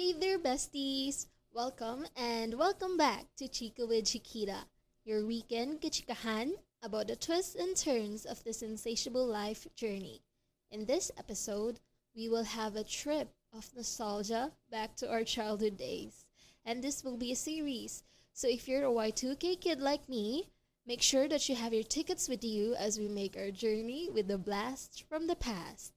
Hey 0.00 0.14
there, 0.14 0.38
besties! 0.38 1.26
Welcome 1.52 2.06
and 2.16 2.54
welcome 2.54 2.96
back 2.96 3.26
to 3.36 3.48
Chica 3.48 3.84
with 3.84 4.06
Chiquita, 4.06 4.64
your 5.04 5.26
weekend 5.26 5.82
kachikahan 5.82 6.52
about 6.82 7.08
the 7.08 7.16
twists 7.16 7.54
and 7.54 7.76
turns 7.76 8.24
of 8.24 8.42
this 8.42 8.62
insatiable 8.62 9.26
life 9.26 9.66
journey. 9.76 10.22
In 10.70 10.86
this 10.86 11.10
episode, 11.18 11.80
we 12.16 12.30
will 12.30 12.44
have 12.44 12.76
a 12.76 12.82
trip 12.82 13.28
of 13.52 13.68
nostalgia 13.76 14.52
back 14.70 14.96
to 14.96 15.10
our 15.10 15.22
childhood 15.22 15.76
days. 15.76 16.24
And 16.64 16.82
this 16.82 17.04
will 17.04 17.18
be 17.18 17.32
a 17.32 17.36
series, 17.36 18.02
so 18.32 18.48
if 18.48 18.66
you're 18.66 18.86
a 18.86 19.10
Y2K 19.12 19.60
kid 19.60 19.82
like 19.82 20.08
me, 20.08 20.48
make 20.86 21.02
sure 21.02 21.28
that 21.28 21.46
you 21.46 21.56
have 21.56 21.74
your 21.74 21.82
tickets 21.84 22.26
with 22.26 22.42
you 22.42 22.74
as 22.74 22.98
we 22.98 23.06
make 23.06 23.36
our 23.36 23.50
journey 23.50 24.08
with 24.08 24.28
the 24.28 24.38
blast 24.38 25.04
from 25.10 25.26
the 25.26 25.36
past. 25.36 25.92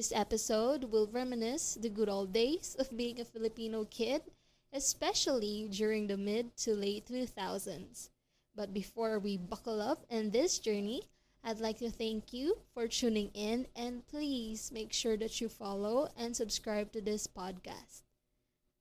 This 0.00 0.16
episode 0.16 0.84
will 0.84 1.12
reminisce 1.12 1.74
the 1.74 1.90
good 1.90 2.08
old 2.08 2.32
days 2.32 2.74
of 2.78 2.88
being 2.96 3.20
a 3.20 3.24
Filipino 3.26 3.84
kid, 3.84 4.22
especially 4.72 5.68
during 5.70 6.06
the 6.06 6.16
mid 6.16 6.56
to 6.64 6.72
late 6.72 7.04
2000s. 7.04 8.08
But 8.56 8.72
before 8.72 9.18
we 9.18 9.36
buckle 9.36 9.82
up 9.82 10.06
in 10.08 10.30
this 10.30 10.58
journey, 10.58 11.02
I'd 11.44 11.60
like 11.60 11.76
to 11.84 11.90
thank 11.90 12.32
you 12.32 12.56
for 12.72 12.88
tuning 12.88 13.28
in 13.34 13.66
and 13.76 14.00
please 14.08 14.72
make 14.72 14.94
sure 14.94 15.18
that 15.18 15.38
you 15.38 15.50
follow 15.50 16.08
and 16.16 16.34
subscribe 16.34 16.92
to 16.92 17.02
this 17.04 17.26
podcast. 17.26 18.00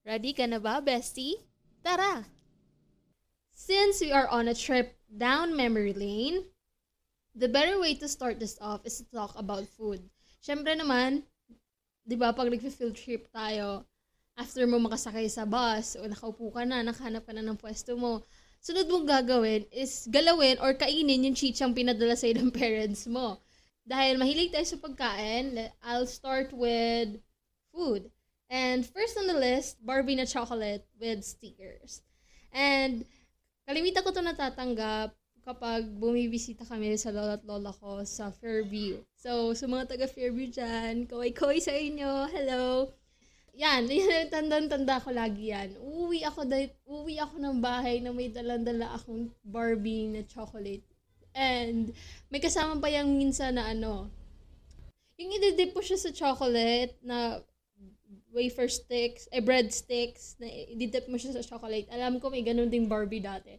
Ready 0.08 0.32
ka 0.32 0.46
na 0.46 0.64
ba, 0.64 0.80
bestie? 0.80 1.44
Tara! 1.84 2.24
Since 3.52 4.00
we 4.00 4.16
are 4.16 4.32
on 4.32 4.48
a 4.48 4.56
trip 4.56 4.96
down 5.12 5.52
memory 5.52 5.92
lane, 5.92 6.48
the 7.36 7.52
better 7.52 7.76
way 7.76 7.96
to 7.96 8.08
start 8.08 8.40
this 8.40 8.56
off 8.64 8.88
is 8.88 9.04
to 9.04 9.06
talk 9.12 9.36
about 9.36 9.68
food. 9.68 10.08
Siyempre 10.40 10.76
naman, 10.76 11.24
di 12.08 12.16
ba 12.16 12.32
pag 12.32 12.48
nag-field 12.48 12.96
trip 12.96 13.28
tayo, 13.30 13.84
after 14.40 14.64
mo 14.64 14.80
makasakay 14.80 15.28
sa 15.28 15.44
bus 15.44 16.00
o 16.00 16.08
nakaupo 16.08 16.48
ka 16.56 16.64
na, 16.64 16.80
nakahanap 16.80 17.28
ka 17.28 17.36
na 17.36 17.44
ng 17.44 17.60
pwesto 17.60 18.00
mo, 18.00 18.24
sunod 18.64 18.88
mong 18.88 19.06
gagawin 19.08 19.68
is 19.76 20.08
galawin 20.08 20.56
or 20.64 20.72
kainin 20.72 21.28
yung 21.28 21.36
chichang 21.36 21.76
pinadala 21.76 22.16
sa'yo 22.16 22.40
ng 22.40 22.56
parents 22.60 23.04
mo. 23.12 23.44
Dahil 23.84 24.16
mahilig 24.16 24.56
tayo 24.56 24.64
sa 24.64 24.80
pagkain, 24.80 25.60
I'll 25.84 26.08
start 26.08 26.56
with 26.56 27.20
food. 27.76 28.08
And 28.48 28.88
first 28.88 29.20
on 29.20 29.28
the 29.28 29.36
list, 29.36 29.78
Barbie 29.84 30.16
na 30.16 30.26
chocolate 30.26 30.88
with 30.98 31.28
stickers. 31.28 32.02
And 32.56 33.04
kalimitan 33.68 34.02
ko 34.02 34.10
to 34.16 34.24
natatanggap 34.24 35.19
kapag 35.50 35.90
bumibisita 35.98 36.62
kami 36.62 36.94
sa 36.94 37.10
lola 37.10 37.34
at 37.34 37.42
lola 37.42 37.74
ko 37.74 38.06
sa 38.06 38.30
Fairview. 38.30 39.02
So, 39.18 39.58
sa 39.58 39.66
mga 39.66 39.90
taga 39.90 40.06
Fairview 40.06 40.54
dyan, 40.54 41.10
kaway-kaway 41.10 41.58
sa 41.58 41.74
inyo, 41.74 42.30
hello! 42.30 42.94
Yan, 43.58 43.90
tandang-tanda 44.34 45.02
ko 45.02 45.10
lagi 45.10 45.50
yan. 45.50 45.74
Uuwi 45.82 46.22
ako, 46.22 46.46
dahil, 46.46 46.70
uuwi 46.86 47.18
ako 47.18 47.42
ng 47.42 47.58
bahay 47.66 47.98
na 47.98 48.14
may 48.14 48.30
dalang-dala 48.30 48.94
akong 48.94 49.34
Barbie 49.42 50.14
na 50.14 50.22
chocolate. 50.30 50.86
And, 51.34 51.98
may 52.30 52.38
kasama 52.38 52.78
pa 52.78 52.94
yung 52.94 53.18
minsan 53.18 53.58
na 53.58 53.74
ano, 53.74 54.06
yung 55.18 55.34
ididip 55.34 55.74
po 55.74 55.82
siya 55.82 55.98
sa 55.98 56.14
chocolate 56.14 56.94
na 57.02 57.42
wafer 58.30 58.70
sticks, 58.70 59.26
eh, 59.34 59.42
bread 59.42 59.74
sticks, 59.74 60.38
na 60.38 60.46
ididip 60.46 61.10
mo 61.10 61.18
siya 61.18 61.34
sa 61.34 61.42
chocolate. 61.42 61.90
Alam 61.90 62.22
ko 62.22 62.30
may 62.30 62.46
ganun 62.46 62.70
ding 62.70 62.86
Barbie 62.86 63.26
dati. 63.26 63.58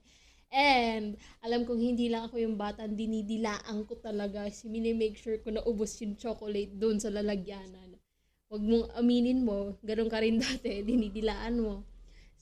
And, 0.50 1.14
alam 1.46 1.62
kong 1.62 1.78
hindi 1.78 2.10
lang 2.10 2.26
ako 2.26 2.42
yung 2.42 2.58
bata, 2.58 2.90
dinidilaan 2.90 3.86
ko 3.86 3.94
talaga. 4.02 4.50
Si 4.50 4.66
make 4.66 5.14
sure 5.14 5.38
ko 5.38 5.54
na 5.54 5.62
ubos 5.62 5.94
yung 6.02 6.18
chocolate 6.18 6.74
doon 6.74 6.98
sa 6.98 7.06
lalagyanan. 7.06 7.94
Huwag 8.50 8.62
mong 8.66 8.90
aminin 8.98 9.46
mo, 9.46 9.78
ganun 9.86 10.10
ka 10.10 10.18
rin 10.18 10.40
dati, 10.42 10.82
dinidilaan 10.82 11.62
mo. 11.62 11.86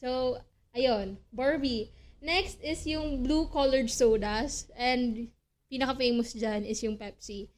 So, 0.01 0.41
ayun, 0.73 1.21
Barbie. 1.29 1.93
Next 2.25 2.65
is 2.65 2.81
yung 2.89 3.21
blue-colored 3.21 3.93
sodas. 3.93 4.73
And, 4.73 5.29
pinaka-famous 5.69 6.33
dyan 6.33 6.65
is 6.65 6.81
yung 6.81 6.97
Pepsi. 6.97 7.53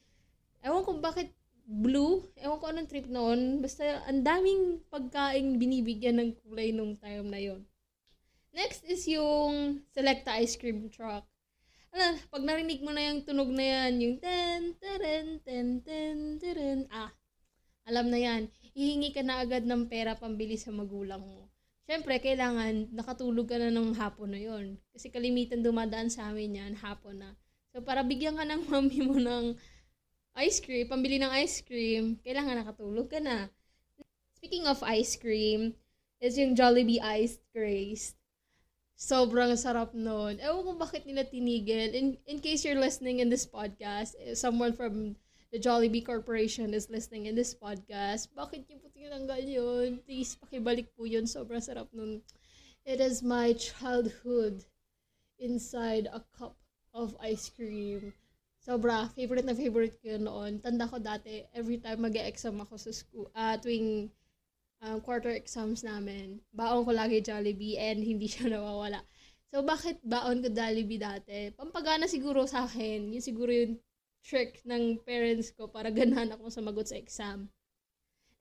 Ewan 0.67 0.83
ko 0.83 0.99
bakit 0.99 1.31
blue. 1.63 2.27
Ewan 2.35 2.59
ko 2.59 2.65
anong 2.67 2.91
trip 2.91 3.07
noon. 3.07 3.63
Basta, 3.63 4.03
ang 4.03 4.19
daming 4.19 4.83
pagkain 4.91 5.55
binibigyan 5.55 6.19
ng 6.19 6.35
kulay 6.43 6.75
nung 6.75 6.99
time 6.99 7.31
na 7.31 7.39
yon 7.39 7.63
Next 8.51 8.83
is 8.83 9.07
yung 9.07 9.83
Selecta 9.95 10.35
ice 10.39 10.59
cream 10.59 10.91
truck. 10.91 11.23
Ano, 11.91 12.15
pag 12.31 12.43
narinig 12.43 12.79
mo 12.83 12.91
na 12.95 13.11
yung 13.11 13.23
tunog 13.23 13.51
na 13.51 13.63
yan, 13.63 13.99
yung 13.99 14.15
ten, 14.19 14.75
teren, 14.79 15.43
ten, 15.43 15.83
ten, 15.83 16.39
teren, 16.39 16.87
ah, 16.87 17.11
alam 17.83 18.07
na 18.07 18.19
yan. 18.19 18.47
Hihingi 18.71 19.11
ka 19.11 19.23
na 19.23 19.43
agad 19.43 19.67
ng 19.67 19.91
pera 19.91 20.15
pambili 20.15 20.55
sa 20.55 20.71
magulang 20.71 21.19
mo. 21.19 21.51
Siyempre, 21.83 22.23
kailangan 22.23 22.95
nakatulog 22.95 23.51
ka 23.51 23.59
na 23.59 23.67
ng 23.67 23.91
hapon 23.99 24.31
na 24.31 24.39
yon 24.39 24.79
Kasi 24.95 25.11
kalimitan 25.11 25.59
dumadaan 25.59 26.07
sa 26.07 26.31
amin 26.31 26.55
yan, 26.55 26.73
hapon 26.79 27.19
na. 27.19 27.35
So, 27.75 27.83
para 27.83 28.03
bigyan 28.07 28.39
ka 28.39 28.47
ng 28.47 28.63
mami 28.71 28.99
mo 29.03 29.19
ng 29.19 29.59
ice 30.39 30.63
cream, 30.63 30.87
pambili 30.87 31.19
ng 31.19 31.31
ice 31.43 31.59
cream, 31.59 32.15
kailangan 32.23 32.63
nakatulog 32.63 33.11
ka 33.11 33.19
na. 33.19 33.51
Speaking 34.39 34.63
of 34.63 34.79
ice 34.87 35.19
cream, 35.19 35.75
is 36.21 36.37
yung 36.37 36.53
Jollibee 36.53 37.01
Iced 37.01 37.41
Craze. 37.49 38.13
Sobrang 39.01 39.57
sarap 39.57 39.97
nun. 39.97 40.37
Ewan 40.37 40.61
ko 40.61 40.71
bakit 40.77 41.09
nila 41.09 41.25
tinigil. 41.25 41.89
In, 41.89 42.21
in 42.29 42.37
case 42.37 42.61
you're 42.61 42.77
listening 42.77 43.17
in 43.17 43.33
this 43.33 43.49
podcast, 43.49 44.13
eh, 44.21 44.37
someone 44.37 44.77
from 44.77 45.17
the 45.49 45.57
Jollibee 45.57 46.05
Corporation 46.05 46.69
is 46.77 46.85
listening 46.85 47.25
in 47.25 47.33
this 47.33 47.57
podcast, 47.57 48.29
bakit 48.37 48.69
yung 48.69 48.77
po 48.77 48.93
tinanggal 48.93 49.41
yun? 49.41 49.97
Please, 50.05 50.37
pakibalik 50.37 50.93
po 50.93 51.09
yun. 51.09 51.25
Sobrang 51.25 51.65
sarap 51.65 51.89
nun. 51.97 52.21
It 52.85 53.01
is 53.01 53.25
my 53.25 53.57
childhood 53.57 54.69
inside 55.41 56.05
a 56.13 56.21
cup 56.37 56.53
of 56.93 57.17
ice 57.17 57.49
cream. 57.49 58.13
Sobra, 58.61 59.09
favorite 59.17 59.49
na 59.49 59.57
favorite 59.57 59.97
ko 59.97 60.13
yun 60.13 60.29
noon. 60.29 60.51
Tanda 60.61 60.85
ko 60.85 61.01
dati, 61.01 61.41
every 61.57 61.81
time 61.81 62.05
mag-exam 62.05 62.61
ako 62.61 62.77
sa 62.77 62.93
school, 62.93 63.33
uh, 63.33 63.57
tuwing 63.57 64.13
um, 64.81 64.97
quarter 64.99 65.31
exams 65.31 65.85
namin, 65.85 66.41
baon 66.51 66.83
ko 66.83 66.91
lagi 66.91 67.21
Jollibee 67.21 67.77
and 67.77 68.01
hindi 68.09 68.27
siya 68.27 68.49
nawawala. 68.49 69.05
So, 69.51 69.61
bakit 69.61 70.01
baon 70.01 70.41
ko 70.41 70.49
Jollibee 70.49 70.99
dati? 70.99 71.53
Pampagana 71.53 72.09
siguro 72.09 72.47
sa 72.49 72.65
akin. 72.65 73.13
Yun 73.13 73.23
siguro 73.23 73.51
yung 73.51 73.77
trick 74.25 74.61
ng 74.65 75.01
parents 75.01 75.51
ko 75.53 75.69
para 75.69 75.93
ganahan 75.97 76.33
ako 76.35 76.49
sumagot 76.49 76.89
sa 76.89 76.97
exam. 76.97 77.47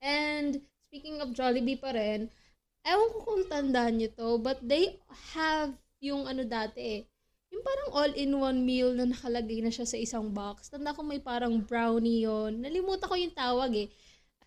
And, 0.00 0.64
speaking 0.88 1.20
of 1.20 1.36
Jollibee 1.36 1.78
pa 1.78 1.92
rin, 1.92 2.32
ewan 2.86 3.10
ko 3.12 3.18
kung 3.22 3.44
tandaan 3.46 4.00
nyo 4.00 4.08
to, 4.16 4.28
but 4.40 4.58
they 4.64 4.96
have 5.36 5.76
yung 6.00 6.24
ano 6.24 6.48
dati 6.48 6.80
eh, 6.80 7.00
yung 7.50 7.66
parang 7.66 7.90
all-in-one 7.92 8.62
meal 8.62 8.94
na 8.94 9.10
nakalagay 9.10 9.60
na 9.60 9.74
siya 9.74 9.84
sa 9.84 9.98
isang 9.98 10.30
box. 10.30 10.70
Tanda 10.70 10.94
ko 10.94 11.02
may 11.02 11.18
parang 11.18 11.60
brownie 11.60 12.24
yon 12.24 12.62
Nalimutan 12.62 13.10
ko 13.10 13.18
yung 13.18 13.34
tawag 13.34 13.74
eh. 13.74 13.88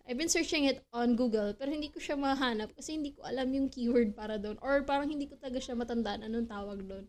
I've 0.04 0.20
been 0.20 0.28
searching 0.28 0.68
it 0.68 0.84
on 0.92 1.16
Google, 1.16 1.56
pero 1.56 1.72
hindi 1.72 1.88
ko 1.88 1.96
siya 1.96 2.20
mahanap 2.20 2.76
kasi 2.76 3.00
hindi 3.00 3.16
ko 3.16 3.24
alam 3.24 3.48
yung 3.56 3.72
keyword 3.72 4.12
para 4.12 4.36
doon. 4.36 4.60
Or 4.60 4.84
parang 4.84 5.08
hindi 5.08 5.24
ko 5.24 5.40
talaga 5.40 5.64
siya 5.64 5.80
matandaan 5.80 6.28
anong 6.28 6.48
tawag 6.48 6.84
doon. 6.84 7.08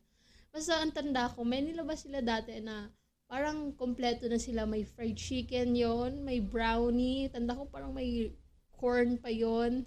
Basta 0.55 0.79
ang 0.79 0.95
tanda 0.95 1.27
ko, 1.35 1.43
may 1.43 1.59
nilabas 1.59 2.07
sila 2.07 2.23
dati 2.23 2.55
na 2.63 2.87
parang 3.27 3.75
kompleto 3.75 4.31
na 4.31 4.39
sila. 4.39 4.63
May 4.63 4.87
fried 4.87 5.19
chicken 5.19 5.75
yon 5.75 6.23
may 6.23 6.39
brownie. 6.39 7.27
Tanda 7.27 7.51
ko 7.51 7.67
parang 7.67 7.91
may 7.91 8.31
corn 8.79 9.19
pa 9.19 9.27
yon 9.27 9.83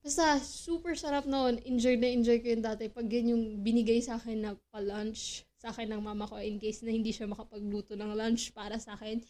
Basta 0.00 0.38
super 0.40 0.96
sarap 0.96 1.26
noon. 1.28 1.60
Enjoy 1.66 1.98
na 1.98 2.08
enjoy 2.08 2.40
ko 2.40 2.54
yun 2.54 2.62
dati. 2.64 2.86
Pag 2.88 3.10
yun 3.10 3.36
yung 3.36 3.44
binigay 3.60 4.00
sa 4.00 4.16
akin 4.16 4.38
na 4.40 4.50
pa-lunch 4.72 5.44
sa 5.60 5.68
akin 5.68 5.92
ng 5.92 6.00
mama 6.00 6.24
ko 6.24 6.40
in 6.40 6.56
case 6.56 6.80
na 6.80 6.88
hindi 6.88 7.12
siya 7.12 7.28
makapagluto 7.28 7.92
ng 7.92 8.16
lunch 8.16 8.56
para 8.56 8.80
sa 8.80 8.96
akin 8.96 9.20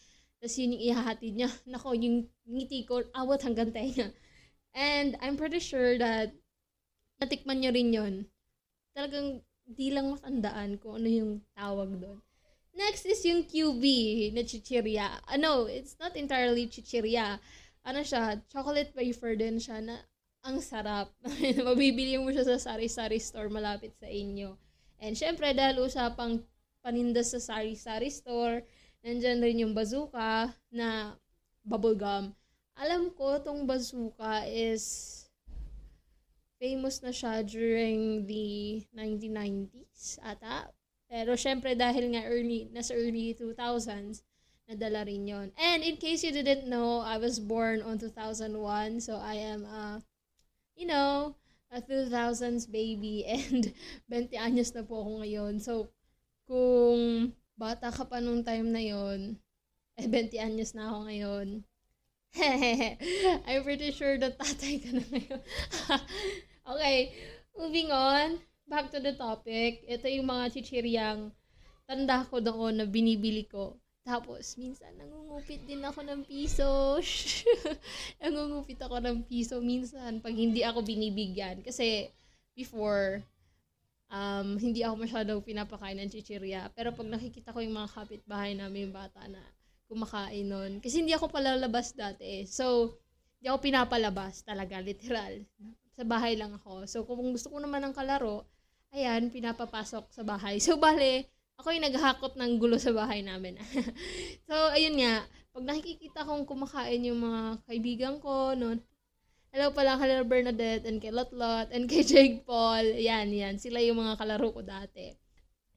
tapos 0.41 0.57
yun 0.57 0.73
yung 0.75 0.85
ihahatid 0.89 1.33
niya. 1.37 1.51
Nako, 1.71 1.93
yung 1.93 2.25
ngiti 2.49 2.89
ko, 2.89 3.05
awat 3.13 3.45
hanggang 3.45 3.71
tenga. 3.71 4.09
And 4.73 5.21
I'm 5.21 5.37
pretty 5.37 5.61
sure 5.61 6.01
that 6.01 6.33
natikman 7.21 7.61
niyo 7.61 7.71
rin 7.77 7.93
yon 7.93 8.15
Talagang 8.97 9.45
di 9.69 9.93
lang 9.93 10.11
matandaan 10.11 10.81
kung 10.81 10.99
ano 10.99 11.09
yung 11.13 11.33
tawag 11.53 11.93
doon. 12.01 12.19
Next 12.73 13.05
is 13.05 13.21
yung 13.27 13.45
QB 13.45 13.85
na 14.33 14.43
chichirya. 14.47 15.21
Ano, 15.29 15.67
uh, 15.67 15.71
it's 15.71 15.99
not 16.01 16.17
entirely 16.17 16.71
chichirya. 16.71 17.37
Ano 17.85 18.01
siya, 18.01 18.41
chocolate 18.49 18.95
wafer 18.97 19.37
din 19.37 19.61
siya 19.61 19.85
na 19.85 20.01
ang 20.47 20.63
sarap. 20.65 21.13
Mabibili 21.67 22.17
mo 22.17 22.33
siya 22.33 22.47
sa 22.47 22.57
sari-sari 22.57 23.21
store 23.21 23.53
malapit 23.53 23.93
sa 23.99 24.09
inyo. 24.09 24.57
And 25.03 25.13
syempre, 25.19 25.53
dahil 25.53 25.83
usapang 25.83 26.47
paninda 26.81 27.21
sa 27.21 27.43
sari-sari 27.43 28.09
store, 28.09 28.65
Nandyan 29.01 29.41
rin 29.41 29.65
yung 29.65 29.75
bazooka 29.75 30.53
na 30.69 31.17
bubblegum. 31.65 32.37
Alam 32.77 33.13
ko, 33.17 33.41
tong 33.41 33.65
bazooka 33.65 34.45
is 34.49 35.25
famous 36.61 37.01
na 37.01 37.09
siya 37.09 37.41
during 37.45 38.29
the 38.29 38.81
1990s 38.93 40.21
ata. 40.21 40.69
Pero 41.09 41.35
syempre 41.35 41.73
dahil 41.73 42.13
nga 42.13 42.29
early, 42.29 42.69
nasa 42.71 42.93
early 42.93 43.33
2000s, 43.33 44.23
nadala 44.69 45.09
rin 45.09 45.27
yon. 45.27 45.49
And 45.57 45.81
in 45.83 45.97
case 45.97 46.23
you 46.23 46.31
didn't 46.31 46.69
know, 46.69 47.01
I 47.01 47.17
was 47.17 47.41
born 47.41 47.81
on 47.83 47.99
2001. 47.99 49.01
So 49.01 49.17
I 49.17 49.41
am 49.41 49.65
a 49.65 50.05
you 50.81 50.87
know, 50.87 51.37
a 51.71 51.81
2000s 51.81 52.71
baby 52.71 53.25
and 53.29 53.73
20 54.09 54.37
anyos 54.41 54.73
na 54.75 54.83
po 54.83 55.05
ako 55.05 55.11
ngayon. 55.21 55.61
So, 55.61 55.93
kung 56.49 57.33
bata 57.61 57.93
ka 57.93 58.09
pa 58.09 58.25
nung 58.25 58.41
time 58.41 58.73
na 58.73 58.81
yon 58.81 59.37
eh 60.01 60.09
20 60.09 60.41
anyos 60.41 60.73
na 60.73 60.89
ako 60.89 60.99
ngayon. 61.13 61.49
I'm 63.45 63.63
pretty 63.69 63.93
sure 63.93 64.17
that 64.17 64.41
tatay 64.41 64.81
ka 64.81 64.97
na 64.97 65.05
ngayon. 65.05 65.43
okay, 66.73 67.13
moving 67.53 67.93
on. 67.93 68.41
Back 68.65 68.89
to 68.97 69.03
the 69.05 69.13
topic. 69.13 69.85
Ito 69.85 70.09
yung 70.09 70.33
mga 70.33 70.57
chichiryang 70.57 71.37
tanda 71.85 72.25
ko 72.25 72.41
doon 72.41 72.81
na 72.81 72.87
binibili 72.89 73.45
ko. 73.45 73.77
Tapos, 74.09 74.57
minsan, 74.57 74.97
nangungupit 74.97 75.69
din 75.69 75.85
ako 75.85 76.01
ng 76.01 76.25
piso. 76.25 76.97
nangungupit 78.23 78.81
ako 78.81 79.05
ng 79.05 79.29
piso 79.29 79.61
minsan 79.61 80.25
pag 80.25 80.33
hindi 80.33 80.65
ako 80.65 80.81
binibigyan. 80.81 81.61
Kasi, 81.61 82.09
before, 82.57 83.21
um, 84.11 84.59
hindi 84.59 84.83
ako 84.83 84.95
masyadong 85.07 85.41
pinapakain 85.41 85.97
ng 86.03 86.11
chichirya. 86.11 86.69
Pero 86.75 86.93
pag 86.93 87.09
nakikita 87.09 87.55
ko 87.55 87.63
yung 87.63 87.79
mga 87.79 87.91
kapitbahay 87.95 88.53
namin, 88.59 88.91
yung 88.91 88.95
bata 88.95 89.23
na 89.31 89.41
kumakain 89.87 90.47
nun. 90.47 90.73
Kasi 90.83 91.03
hindi 91.03 91.15
ako 91.15 91.31
palalabas 91.31 91.95
dati 91.95 92.43
eh. 92.43 92.45
So, 92.47 92.99
hindi 93.41 93.51
ako 93.51 93.59
pinapalabas 93.65 94.45
talaga, 94.45 94.79
literal. 94.83 95.47
Sa 95.97 96.05
bahay 96.07 96.37
lang 96.37 96.55
ako. 96.55 96.87
So, 96.87 97.03
kung 97.07 97.33
gusto 97.35 97.51
ko 97.51 97.59
naman 97.59 97.83
ng 97.87 97.95
kalaro, 97.97 98.47
ayan, 98.95 99.31
pinapapasok 99.31 100.11
sa 100.11 100.23
bahay. 100.23 100.59
So, 100.63 100.79
bale, 100.79 101.31
ako 101.59 101.75
yung 101.75 101.87
naghahakot 101.87 102.39
ng 102.39 102.53
gulo 102.59 102.79
sa 102.79 102.95
bahay 102.95 103.23
namin. 103.23 103.59
so, 104.49 104.55
ayun 104.75 104.97
nga, 104.99 105.27
pag 105.51 105.65
nakikita 105.67 106.23
kong 106.23 106.47
kumakain 106.47 107.11
yung 107.11 107.21
mga 107.21 107.43
kaibigan 107.67 108.15
ko, 108.23 108.55
no, 108.55 108.79
hello 109.51 109.75
pala 109.75 109.99
kay 109.99 110.23
Bernadette 110.23 110.87
and 110.87 111.03
kay 111.03 111.11
Lotlot 111.11 111.75
and 111.75 111.91
kay 111.91 112.07
Jake 112.07 112.47
Paul. 112.47 112.87
Yan, 112.95 113.35
yan. 113.35 113.59
Sila 113.59 113.83
yung 113.83 113.99
mga 113.99 114.15
kalaro 114.15 114.55
ko 114.55 114.63
dati. 114.63 115.11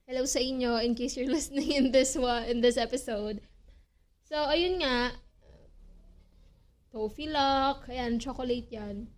Hello 0.05 0.21
sa 0.29 0.37
inyo 0.37 0.77
in 0.85 0.93
case 0.93 1.17
you're 1.17 1.31
listening 1.31 1.73
in 1.73 1.87
this 1.89 2.13
one, 2.13 2.45
in 2.45 2.61
this 2.61 2.77
episode. 2.77 3.41
So, 4.29 4.37
ayun 4.37 4.77
nga, 4.77 5.17
toffee 6.93 7.33
lock, 7.33 7.89
ayan, 7.89 8.21
chocolate 8.21 8.69
yan. 8.69 9.09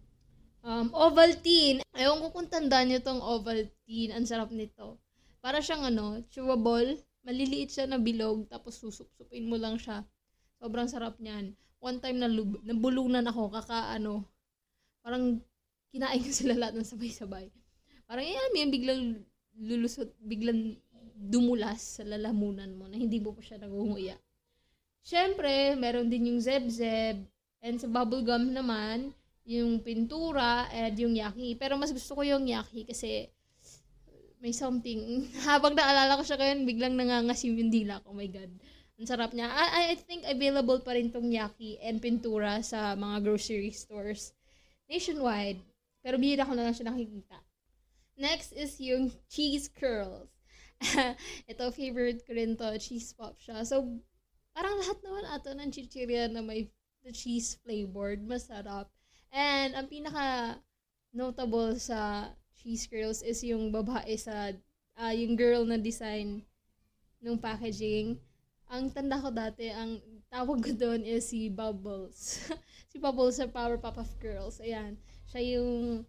Um, 0.66 0.88
Ovaltine. 0.96 1.84
Ayaw 1.92 2.18
ko 2.24 2.28
kung 2.32 2.48
tandaan 2.48 2.90
nyo 2.90 3.00
tong 3.04 3.22
Ovaltine. 3.22 4.16
Ang 4.16 4.24
sarap 4.24 4.56
nito. 4.56 5.04
Para 5.44 5.60
siyang 5.60 5.92
ano, 5.92 6.24
chewable. 6.32 6.96
Maliliit 7.28 7.76
siya 7.76 7.90
na 7.90 8.00
bilog, 8.00 8.48
tapos 8.48 8.80
susup-supin 8.80 9.50
mo 9.50 9.60
lang 9.60 9.76
siya. 9.76 10.06
Sobrang 10.62 10.88
sarap 10.88 11.20
niyan. 11.20 11.54
One 11.82 12.00
time 12.00 12.18
na 12.22 12.30
lub- 12.30 12.62
nabulunan 12.66 13.26
ako, 13.26 13.52
kaka 13.54 13.94
ano, 13.94 14.26
parang 15.06 15.38
kinain 15.94 16.18
ko 16.26 16.34
sila 16.34 16.58
lahat 16.58 16.82
ng 16.82 16.90
sabay-sabay. 16.90 17.54
Parang 18.10 18.26
yan, 18.26 18.50
may 18.58 18.66
biglang 18.66 19.22
lulusot, 19.54 20.10
biglang 20.18 20.82
dumulas 21.14 22.02
sa 22.02 22.04
lalamunan 22.04 22.74
mo 22.74 22.90
na 22.90 22.98
hindi 22.98 23.22
mo 23.22 23.38
pa 23.38 23.46
siya 23.46 23.62
nagunguya. 23.62 24.18
Siyempre, 25.06 25.78
meron 25.78 26.10
din 26.10 26.34
yung 26.34 26.42
zeb-zeb. 26.42 27.22
And 27.62 27.78
sa 27.78 27.86
bubblegum 27.86 28.50
naman, 28.50 29.14
yung 29.46 29.78
pintura 29.86 30.66
and 30.74 30.98
yung 30.98 31.14
yaki. 31.14 31.54
Pero 31.56 31.78
mas 31.78 31.94
gusto 31.94 32.18
ko 32.18 32.26
yung 32.26 32.50
yaki 32.50 32.90
kasi 32.90 33.30
may 34.42 34.52
something. 34.52 35.26
Habang 35.48 35.78
naalala 35.78 36.18
ko 36.18 36.26
siya 36.26 36.42
ngayon, 36.42 36.66
biglang 36.66 36.98
nangangasim 36.98 37.54
yung 37.54 37.70
dila 37.70 38.02
ko. 38.02 38.12
Oh 38.12 38.18
my 38.18 38.26
God. 38.26 38.50
Ang 38.98 39.08
sarap 39.08 39.32
niya. 39.38 39.54
I, 39.54 39.94
I 39.94 39.96
think 40.02 40.26
available 40.26 40.82
pa 40.82 40.98
rin 40.98 41.14
tong 41.14 41.30
yaki 41.30 41.78
and 41.86 42.02
pintura 42.02 42.66
sa 42.66 42.98
mga 42.98 43.22
grocery 43.22 43.70
stores 43.70 44.34
nationwide. 44.90 45.62
Pero 46.06 46.22
bihira 46.22 46.46
ko 46.46 46.54
na 46.54 46.70
lang 46.70 46.76
siya 46.76 46.90
nakikita. 46.94 47.38
Next 48.16 48.54
is 48.56 48.80
yung 48.80 49.12
cheese 49.28 49.68
curls. 49.68 50.32
Ito, 51.52 51.72
favorite 51.74 52.24
ko 52.24 52.32
rin 52.38 52.56
to. 52.56 52.78
Cheese 52.80 53.12
pop 53.18 53.36
siya. 53.42 53.66
So, 53.68 53.84
parang 54.56 54.80
lahat 54.80 55.02
naman 55.04 55.26
ato 55.28 55.52
ng 55.52 55.72
chichirya 55.74 56.32
na 56.32 56.40
may 56.40 56.72
the 57.04 57.12
cheese 57.12 57.60
flavored. 57.60 58.24
Masarap. 58.24 58.88
And, 59.36 59.76
ang 59.76 59.92
pinaka 59.92 60.60
notable 61.12 61.76
sa 61.76 62.32
cheese 62.56 62.88
curls 62.88 63.20
is 63.20 63.44
yung 63.44 63.74
babae 63.74 64.16
sa, 64.16 64.56
uh, 64.96 65.14
yung 65.14 65.36
girl 65.36 65.68
na 65.68 65.76
design 65.76 66.46
ng 67.20 67.38
packaging. 67.42 68.16
Ang 68.72 68.90
tanda 68.94 69.20
ko 69.20 69.30
dati, 69.30 69.70
ang 69.70 70.00
tawag 70.32 70.60
ko 70.62 70.72
doon 70.76 71.02
is 71.06 71.30
si 71.30 71.48
Bubbles. 71.48 72.50
si 72.92 72.98
Bubbles 72.98 73.38
sa 73.38 73.50
Powerpuff 73.50 74.02
of 74.02 74.12
Girls. 74.22 74.62
Ayan. 74.62 74.98
Siya 75.30 75.60
yung 75.60 76.04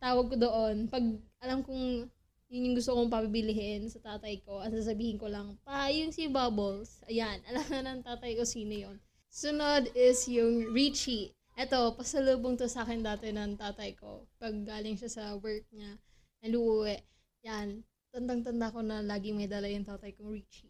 tawag 0.00 0.32
ko 0.32 0.36
doon. 0.36 0.88
Pag 0.88 1.04
alam 1.40 1.64
kong 1.64 2.08
yun 2.50 2.66
yung 2.66 2.76
gusto 2.82 2.98
kong 2.98 3.14
pabibilihin 3.14 3.86
sa 3.86 4.02
tatay 4.02 4.42
ko, 4.42 4.58
at 4.58 4.74
sasabihin 4.74 5.22
ko 5.22 5.30
lang, 5.30 5.54
pa, 5.62 5.86
yung 5.94 6.10
si 6.10 6.26
Bubbles. 6.26 6.98
Ayan. 7.06 7.38
Alam 7.48 7.66
na 7.70 7.80
ng 7.94 8.02
tatay 8.02 8.34
ko 8.34 8.42
sino 8.42 8.74
yon 8.74 8.98
Sunod 9.30 9.94
is 9.94 10.26
yung 10.26 10.74
Richie. 10.74 11.30
Eto, 11.54 11.94
pasalubong 11.94 12.58
to 12.58 12.66
sa 12.66 12.82
akin 12.82 13.06
dati 13.06 13.30
ng 13.30 13.54
tatay 13.54 13.94
ko. 13.94 14.26
Pag 14.42 14.66
galing 14.66 14.98
siya 14.98 15.06
sa 15.06 15.24
work 15.38 15.62
niya, 15.70 15.94
naluwi. 16.42 16.98
Yan, 17.46 17.86
tandang-tanda 18.10 18.74
ko 18.74 18.82
na 18.82 18.98
laging 18.98 19.38
may 19.38 19.46
dala 19.46 19.70
yung 19.70 19.86
tatay 19.86 20.10
kong 20.18 20.34
Richie. 20.34 20.69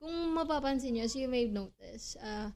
Kung 0.00 0.36
mapapansin 0.36 0.96
nyo, 0.96 1.04
as 1.04 1.16
you 1.16 1.28
may 1.28 1.48
notice, 1.48 2.16
uh, 2.20 2.52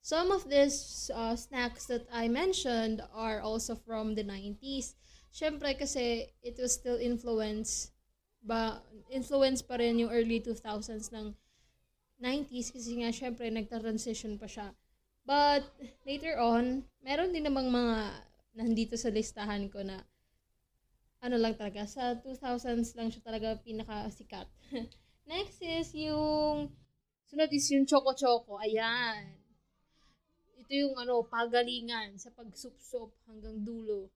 some 0.00 0.30
of 0.30 0.46
these 0.48 1.10
uh, 1.14 1.34
snacks 1.34 1.86
that 1.86 2.06
I 2.12 2.28
mentioned 2.28 3.02
are 3.12 3.40
also 3.40 3.74
from 3.74 4.14
the 4.14 4.24
90s. 4.24 4.94
Siyempre 5.34 5.74
kasi 5.74 6.30
it 6.42 6.56
was 6.58 6.74
still 6.74 6.96
influenced 6.96 7.90
ba 8.44 8.84
influence 9.08 9.64
pa 9.64 9.80
rin 9.80 9.96
yung 9.98 10.12
early 10.12 10.36
2000s 10.36 11.08
ng 11.16 11.32
90s 12.20 12.70
kasi 12.70 13.00
nga 13.00 13.08
syempre 13.08 13.48
nagta-transition 13.48 14.36
pa 14.36 14.44
siya 14.44 14.76
But 15.24 15.64
later 16.04 16.36
on, 16.36 16.84
meron 17.00 17.32
din 17.32 17.48
namang 17.48 17.72
mga 17.72 17.96
nandito 18.60 18.94
sa 19.00 19.08
listahan 19.08 19.72
ko 19.72 19.80
na 19.80 20.04
ano 21.24 21.40
lang 21.40 21.56
talaga, 21.56 21.88
sa 21.88 22.12
2000s 22.20 22.92
lang 22.92 23.08
siya 23.08 23.24
talaga 23.24 23.56
pinakasikat. 23.64 24.44
Next 25.32 25.64
is 25.64 25.96
yung, 25.96 26.68
sunod 27.34 27.50
is 27.50 27.66
yung 27.74 27.82
Choco 27.82 28.14
Choco. 28.14 28.62
Ayan. 28.62 29.26
Ito 30.54 30.70
yung 30.70 30.94
ano, 30.94 31.26
pagalingan 31.26 32.14
sa 32.14 32.30
pagsupsop 32.30 33.10
hanggang 33.26 33.58
dulo. 33.66 34.06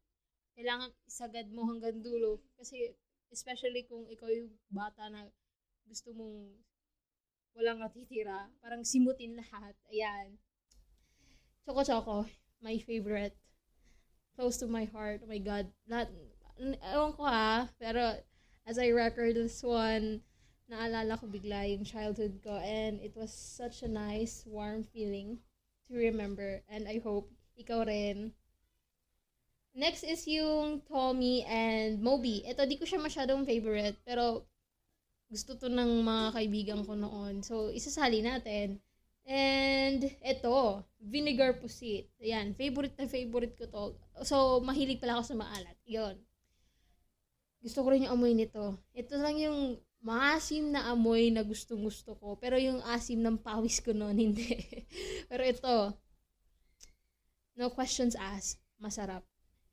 Kailangan 0.55 0.95
isagad 1.03 1.51
mo 1.51 1.67
hanggang 1.67 1.99
dulo. 1.99 2.39
Kasi, 2.55 2.95
especially 3.35 3.91
kung 3.91 4.07
ikaw 4.07 4.31
yung 4.31 4.55
bata 4.71 5.11
na 5.11 5.27
gusto 5.91 6.15
mong 6.15 6.63
walang 7.59 7.83
natitira, 7.83 8.55
parang 8.63 8.87
simutin 8.87 9.35
lahat. 9.35 9.75
Ayan. 9.91 10.39
Choco 11.67 11.83
Choco, 11.83 12.19
my 12.63 12.79
favorite. 12.79 13.35
Close 14.39 14.63
to 14.63 14.71
my 14.71 14.87
heart. 14.95 15.27
Oh 15.27 15.31
my 15.35 15.43
God. 15.43 15.67
Lahat, 15.91 16.07
ewan 16.95 17.19
ko 17.19 17.27
ha, 17.27 17.67
pero 17.83 18.15
as 18.63 18.79
I 18.79 18.95
record 18.95 19.35
this 19.35 19.59
one, 19.67 20.23
naalala 20.69 21.17
ko 21.17 21.25
bigla 21.27 21.65
yung 21.65 21.83
childhood 21.83 22.37
ko 22.45 22.61
and 22.61 23.01
it 23.01 23.17
was 23.17 23.33
such 23.33 23.81
a 23.83 23.91
nice, 23.91 24.45
warm 24.45 24.85
feeling 24.85 25.41
to 25.89 25.97
remember 25.97 26.61
and 26.69 26.85
I 26.85 27.01
hope 27.01 27.33
ikaw 27.57 27.89
rin. 27.89 28.37
Next 29.73 30.05
is 30.05 30.29
yung 30.29 30.85
Tommy 30.85 31.45
and 31.49 32.03
Moby. 32.05 32.45
Ito, 32.45 32.69
di 32.69 32.77
ko 32.77 32.85
siya 32.85 33.01
masyadong 33.01 33.47
favorite, 33.47 33.97
pero 34.05 34.45
gusto 35.29 35.55
to 35.55 35.69
ng 35.69 36.03
mga 36.03 36.25
kaibigan 36.35 36.81
ko 36.83 36.97
noon. 36.97 37.45
So, 37.45 37.69
isasali 37.71 38.25
natin. 38.25 38.81
And 39.29 40.01
ito, 40.25 40.83
vinegar 40.99 41.61
pusit. 41.61 42.09
Ayan, 42.17 42.57
favorite 42.57 42.97
na 42.97 43.07
favorite 43.07 43.55
ko 43.61 43.65
to. 43.69 43.85
So, 44.25 44.65
mahilig 44.65 45.05
pala 45.05 45.21
ako 45.21 45.25
sa 45.31 45.37
maalat. 45.37 45.77
Yun. 45.85 46.17
Gusto 47.61 47.85
ko 47.85 47.93
rin 47.93 48.09
yung 48.09 48.17
amoy 48.17 48.33
nito. 48.33 48.81
Ito 48.97 49.21
lang 49.21 49.37
yung 49.37 49.77
maasim 49.99 50.71
na 50.71 50.91
amoy 50.95 51.31
na 51.35 51.43
gustong 51.43 51.83
gusto 51.83 52.15
ko. 52.19 52.39
Pero 52.39 52.59
yung 52.59 52.83
asim 52.87 53.19
ng 53.19 53.39
pawis 53.39 53.83
ko 53.83 53.91
noon, 53.91 54.17
hindi. 54.31 54.55
Pero 55.27 55.43
ito, 55.43 55.75
no 57.59 57.71
questions 57.75 58.15
asked, 58.15 58.63
masarap. 58.79 59.27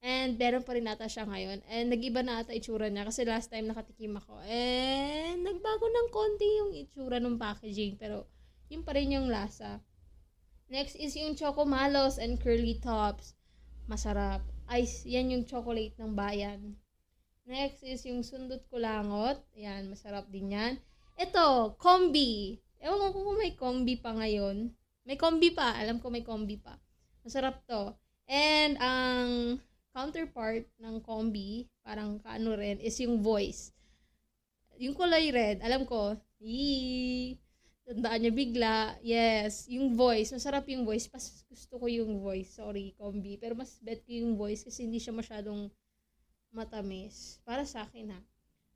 And 0.05 0.37
meron 0.37 0.61
pa 0.61 0.77
rin 0.77 0.85
nata 0.85 1.09
siya 1.09 1.25
ngayon. 1.25 1.65
And 1.65 1.89
nag-iba 1.89 2.21
na 2.21 2.45
ata 2.45 2.53
itsura 2.53 2.93
niya 2.93 3.09
kasi 3.09 3.25
last 3.25 3.49
time 3.49 3.65
nakatikim 3.65 4.13
ako. 4.13 4.37
And 4.45 5.41
nagbago 5.41 5.85
ng 5.89 6.07
konti 6.13 6.45
yung 6.61 6.71
itsura 6.77 7.17
ng 7.17 7.41
packaging. 7.41 7.97
Pero 7.97 8.29
yun 8.69 8.85
pa 8.85 8.93
rin 8.93 9.17
yung 9.17 9.33
lasa. 9.33 9.81
Next 10.69 10.93
is 10.97 11.17
yung 11.17 11.33
Choco 11.33 11.65
Malos 11.65 12.21
and 12.21 12.37
Curly 12.37 12.77
Tops. 12.81 13.33
Masarap. 13.89 14.45
Ice, 14.77 15.05
yan 15.09 15.33
yung 15.33 15.45
chocolate 15.45 15.97
ng 15.97 16.13
bayan. 16.13 16.77
Next 17.45 17.85
is 17.85 18.01
yung 18.09 18.25
Sundot 18.25 18.65
Kulangot. 18.73 19.37
Yan, 19.53 19.93
masarap 19.93 20.25
din 20.33 20.57
yan. 20.57 20.81
Ito, 21.13 21.77
Kombi. 21.77 22.57
Ewan 22.81 23.13
ko 23.13 23.17
kung 23.21 23.37
may 23.37 23.53
kombi 23.53 23.95
pa 23.97 24.13
ngayon. 24.17 24.73
May 25.05 25.17
kombi 25.17 25.53
pa. 25.53 25.77
Alam 25.77 26.01
ko 26.01 26.09
may 26.09 26.25
kombi 26.25 26.57
pa. 26.57 26.73
Masarap 27.21 27.61
to. 27.69 27.93
And 28.25 28.77
ang 28.81 29.61
counterpart 29.93 30.65
ng 30.81 30.99
combi, 31.05 31.69
parang 31.85 32.17
kaano 32.19 32.57
rin, 32.57 32.81
is 32.81 32.97
yung 32.99 33.21
voice. 33.21 33.71
Yung 34.75 34.91
kulay 34.91 35.31
red, 35.31 35.63
alam 35.63 35.87
ko, 35.87 36.19
yee, 36.43 37.39
tandaan 37.87 38.27
niya 38.27 38.33
bigla, 38.35 38.75
yes, 38.99 39.71
yung 39.71 39.95
voice, 39.95 40.35
masarap 40.35 40.67
yung 40.67 40.83
voice, 40.83 41.07
pas 41.07 41.23
gusto 41.47 41.79
ko 41.79 41.85
yung 41.87 42.19
voice, 42.19 42.59
sorry, 42.59 42.91
combi, 42.99 43.39
pero 43.39 43.55
mas 43.55 43.79
bet 43.79 44.03
ko 44.03 44.11
yung 44.11 44.35
voice 44.35 44.67
kasi 44.67 44.83
hindi 44.83 44.99
siya 44.99 45.15
masyadong 45.15 45.71
matamis, 46.55 47.43
para 47.43 47.67
sa 47.67 47.83
akin 47.83 48.15
ha. 48.15 48.21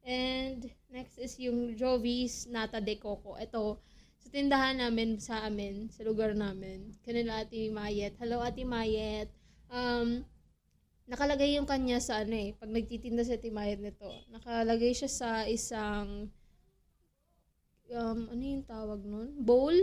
And 0.04 0.68
next 0.92 1.16
is 1.16 1.40
yung 1.40 1.80
Jovis 1.80 2.52
Nata 2.52 2.84
de 2.84 3.00
Coco. 3.00 3.40
Ito, 3.40 3.80
sa 4.20 4.28
tindahan 4.28 4.84
namin 4.84 5.20
sa 5.24 5.48
amin, 5.48 5.88
sa 5.88 6.04
lugar 6.04 6.36
namin, 6.36 6.92
kanila 7.08 7.40
Ate 7.40 7.72
Mayet. 7.72 8.20
Hello 8.20 8.44
Ate 8.44 8.68
Mayet. 8.68 9.32
Um, 9.72 10.28
nakalagay 11.10 11.58
yung 11.58 11.66
kanya 11.66 11.98
sa 11.98 12.22
ano 12.22 12.38
eh, 12.38 12.54
pag 12.54 12.70
nagtitinda 12.70 13.26
sa 13.26 13.42
timayad 13.42 13.82
nito, 13.82 14.08
nakalagay 14.30 14.94
siya 14.94 15.10
sa 15.10 15.30
isang, 15.50 16.30
um, 17.90 18.20
ano 18.30 18.44
yung 18.44 18.66
tawag 18.68 19.02
nun? 19.02 19.34
Bowl. 19.42 19.74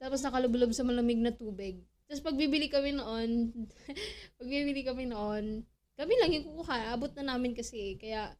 Tapos 0.00 0.24
nakalublob 0.24 0.72
sa 0.72 0.82
malamig 0.82 1.20
na 1.20 1.36
tubig. 1.36 1.84
Tapos 2.08 2.24
pag 2.24 2.36
bibili 2.36 2.72
kami 2.72 2.96
noon, 2.96 3.52
pag 4.40 4.48
bibili 4.48 4.80
kami 4.84 5.04
noon, 5.04 5.68
kami 5.94 6.14
lang 6.18 6.30
yung 6.34 6.46
kukuha. 6.50 6.94
Abot 6.94 7.10
na 7.14 7.34
namin 7.34 7.54
kasi. 7.54 7.98
Kaya, 7.98 8.34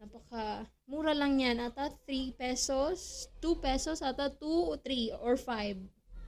napaka, 0.00 0.68
mura 0.84 1.16
lang 1.16 1.40
yan. 1.40 1.60
Ata 1.60 1.92
3 2.06 2.36
pesos, 2.36 3.28
2 3.40 3.60
pesos, 3.60 4.00
ata 4.04 4.28
2, 4.32 4.80
3, 4.80 5.16
or 5.20 5.36
5. 5.36 5.80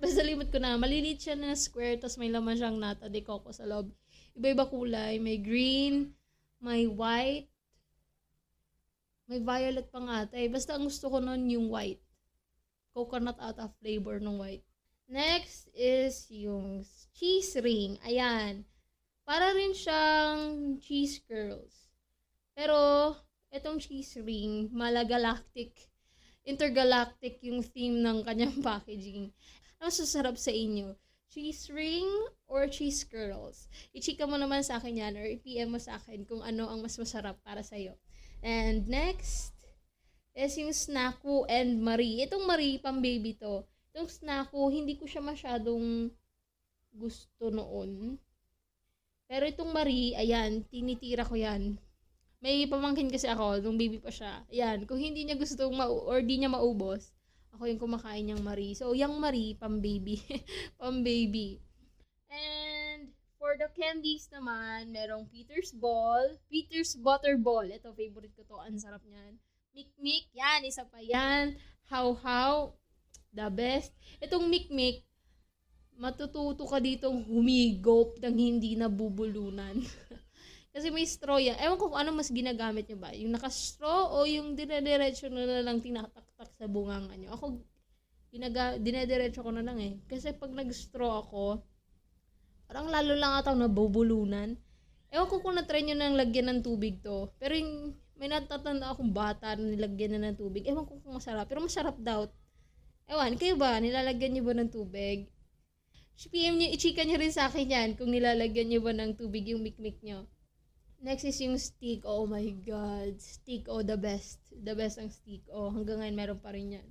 Basta 0.02 0.20
limit 0.24 0.50
ko 0.50 0.58
na. 0.58 0.80
Maliliit 0.80 1.22
siya 1.22 1.36
na 1.38 1.54
square, 1.54 2.00
tapos 2.00 2.18
may 2.18 2.32
laman 2.32 2.58
siyang 2.58 2.78
nata 2.80 3.06
de 3.06 3.22
coco 3.22 3.52
sa 3.54 3.68
loob 3.68 3.92
iba-iba 4.36 4.64
kulay. 4.68 5.20
May 5.20 5.38
green, 5.40 6.16
may 6.60 6.88
white, 6.88 7.48
may 9.28 9.40
violet 9.40 9.88
pa 9.88 10.00
nga 10.00 10.16
ata 10.26 10.36
eh. 10.36 10.48
Basta 10.48 10.76
ang 10.76 10.88
gusto 10.88 11.08
ko 11.08 11.20
nun 11.20 11.48
yung 11.48 11.68
white. 11.72 12.02
Coconut 12.92 13.40
ata 13.40 13.72
flavor 13.80 14.20
ng 14.20 14.36
white. 14.36 14.64
Next 15.08 15.68
is 15.76 16.28
yung 16.32 16.84
cheese 17.16 17.56
ring. 17.60 17.96
Ayan. 18.04 18.64
Para 19.32 19.56
rin 19.56 19.72
siyang 19.72 20.76
cheese 20.76 21.24
curls. 21.24 21.88
Pero, 22.52 23.16
itong 23.48 23.80
cheese 23.80 24.20
ring, 24.20 24.68
malagalactic, 24.76 25.72
intergalactic 26.44 27.40
yung 27.40 27.64
theme 27.64 28.04
ng 28.04 28.28
kanyang 28.28 28.60
packaging. 28.68 29.32
Ano 29.80 29.88
sasarap 29.88 30.36
sa 30.36 30.52
inyo? 30.52 30.92
cheese 31.32 31.72
ring 31.72 32.12
or 32.44 32.68
cheese 32.68 33.08
curls. 33.08 33.64
I-chika 33.96 34.28
mo 34.28 34.36
naman 34.36 34.60
sa 34.60 34.76
akin 34.76 35.00
yan 35.00 35.16
or 35.16 35.24
i-PM 35.24 35.72
mo 35.72 35.80
sa 35.80 35.96
akin 35.96 36.28
kung 36.28 36.44
ano 36.44 36.68
ang 36.68 36.84
mas 36.84 37.00
masarap 37.00 37.40
para 37.40 37.64
sa'yo. 37.64 37.96
And 38.44 38.84
next 38.84 39.56
is 40.36 40.60
yung 40.60 40.76
Snaku 40.76 41.48
and 41.48 41.80
Marie. 41.80 42.28
Itong 42.28 42.44
Marie, 42.44 42.76
pang 42.76 43.00
baby 43.00 43.32
to. 43.40 43.64
Itong 43.96 44.12
Snaku, 44.12 44.68
hindi 44.68 45.00
ko 45.00 45.08
siya 45.08 45.24
masyadong 45.24 46.12
gusto 46.92 47.48
noon. 47.48 48.20
Pero 49.32 49.48
itong 49.48 49.72
Marie, 49.72 50.12
ayan, 50.12 50.60
tinitira 50.68 51.24
ko 51.24 51.32
yan. 51.32 51.80
May 52.44 52.68
pamangkin 52.68 53.08
kasi 53.08 53.32
ako, 53.32 53.64
nung 53.64 53.80
baby 53.80 53.96
pa 53.96 54.12
siya. 54.12 54.44
Ayan, 54.52 54.84
kung 54.84 55.00
hindi 55.00 55.24
niya 55.24 55.40
gusto 55.40 55.72
ma- 55.72 55.88
or 55.88 56.20
di 56.20 56.36
niya 56.36 56.52
maubos, 56.52 57.16
ako 57.56 57.64
yung 57.64 57.80
kumakain 57.80 58.28
niyang 58.28 58.44
Marie. 58.44 58.76
So, 58.76 58.92
yung 58.92 59.16
Marie, 59.16 59.56
pang 59.56 59.80
baby. 59.80 60.20
pang 60.80 61.00
baby. 61.00 61.64
And, 62.28 63.08
for 63.40 63.56
the 63.56 63.72
candies 63.72 64.28
naman, 64.28 64.92
merong 64.92 65.24
Peter's 65.32 65.72
Ball. 65.72 66.36
Peter's 66.52 66.92
Butter 66.92 67.40
Ball. 67.40 67.72
Ito, 67.72 67.96
favorite 67.96 68.36
ko 68.36 68.44
to. 68.44 68.60
Ang 68.60 68.76
sarap 68.76 69.00
niyan. 69.08 69.40
Mikmik. 69.72 70.28
Yan, 70.36 70.60
isa 70.68 70.84
pa 70.84 71.00
yan. 71.00 71.56
How 71.88 72.12
How. 72.20 72.76
The 73.32 73.48
best. 73.48 73.96
Itong 74.20 74.52
Mikmik, 74.52 75.08
matututo 75.96 76.64
ka 76.64 76.78
ditong 76.80 77.24
humigop 77.28 78.16
ng 78.20 78.34
hindi 78.36 78.76
nabubulunan. 78.76 79.76
Kasi 80.72 80.88
may 80.88 81.04
straw 81.04 81.36
yan. 81.36 81.60
Ewan 81.60 81.76
ko 81.76 81.92
kung 81.92 82.00
ano 82.00 82.16
mas 82.16 82.32
ginagamit 82.32 82.88
nyo 82.88 82.98
ba. 82.98 83.12
Yung 83.12 83.36
naka-straw 83.36 84.16
o 84.16 84.24
yung 84.24 84.56
dinediretso 84.56 85.28
na 85.28 85.60
lang 85.60 85.84
tinataktak 85.84 86.48
sa 86.56 86.64
bunganga 86.64 87.12
nyo. 87.20 87.36
Ako, 87.36 87.60
ginaga, 88.32 88.80
dinediretso 88.80 89.44
ko 89.44 89.52
na 89.52 89.60
lang 89.60 89.76
eh. 89.76 90.00
Kasi 90.08 90.32
pag 90.32 90.48
nag-straw 90.48 91.28
ako, 91.28 91.60
parang 92.64 92.88
lalo 92.88 93.12
lang 93.12 93.36
atang 93.36 93.60
nabubulunan. 93.60 94.56
Ewan 95.12 95.28
ko 95.28 95.44
kung 95.44 95.60
na-try 95.60 95.84
nyo 95.84 95.92
nang 95.92 96.16
lagyan 96.16 96.48
ng 96.48 96.60
tubig 96.64 97.04
to. 97.04 97.28
Pero 97.36 97.52
yung 97.52 97.92
may 98.16 98.32
natatanda 98.32 98.96
akong 98.96 99.12
bata 99.12 99.52
na 99.52 99.76
nilagyan 99.76 100.16
na 100.16 100.32
ng 100.32 100.40
tubig. 100.40 100.64
Ewan 100.64 100.88
ko 100.88 100.96
kung 101.04 101.20
masarap. 101.20 101.44
Pero 101.52 101.60
masarap 101.60 102.00
daw. 102.00 102.32
Ewan, 103.12 103.36
kayo 103.36 103.60
ba? 103.60 103.76
Nilalagyan 103.76 104.40
nyo 104.40 104.42
ba 104.48 104.54
ng 104.56 104.72
tubig? 104.72 105.28
PM 106.30 106.60
nyo, 106.60 106.68
ichika 106.70 107.02
nyo 107.02 107.16
rin 107.18 107.34
sa 107.34 107.48
akin 107.48 107.68
yan 107.68 107.90
kung 107.98 108.12
nilalagyan 108.12 108.68
nyo 108.68 108.80
ba 108.84 108.92
ng 108.94 109.16
tubig 109.16 109.48
yung 109.48 109.64
mikmik 109.64 109.98
nyo. 110.04 110.28
Next 111.02 111.26
is 111.26 111.42
yung 111.42 111.58
stick. 111.58 112.06
Oh 112.06 112.30
my 112.30 112.46
God. 112.62 113.18
Stick, 113.18 113.66
oh, 113.66 113.82
the 113.82 113.98
best. 113.98 114.38
The 114.54 114.78
best 114.78 115.02
ang 115.02 115.10
stick. 115.10 115.42
Oh, 115.50 115.74
hanggang 115.74 115.98
ngayon 115.98 116.14
meron 116.14 116.38
pa 116.38 116.54
rin 116.54 116.78
yan. 116.78 116.88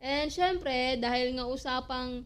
And 0.00 0.32
syempre, 0.32 0.96
dahil 0.96 1.36
nga 1.36 1.44
usapang 1.44 2.24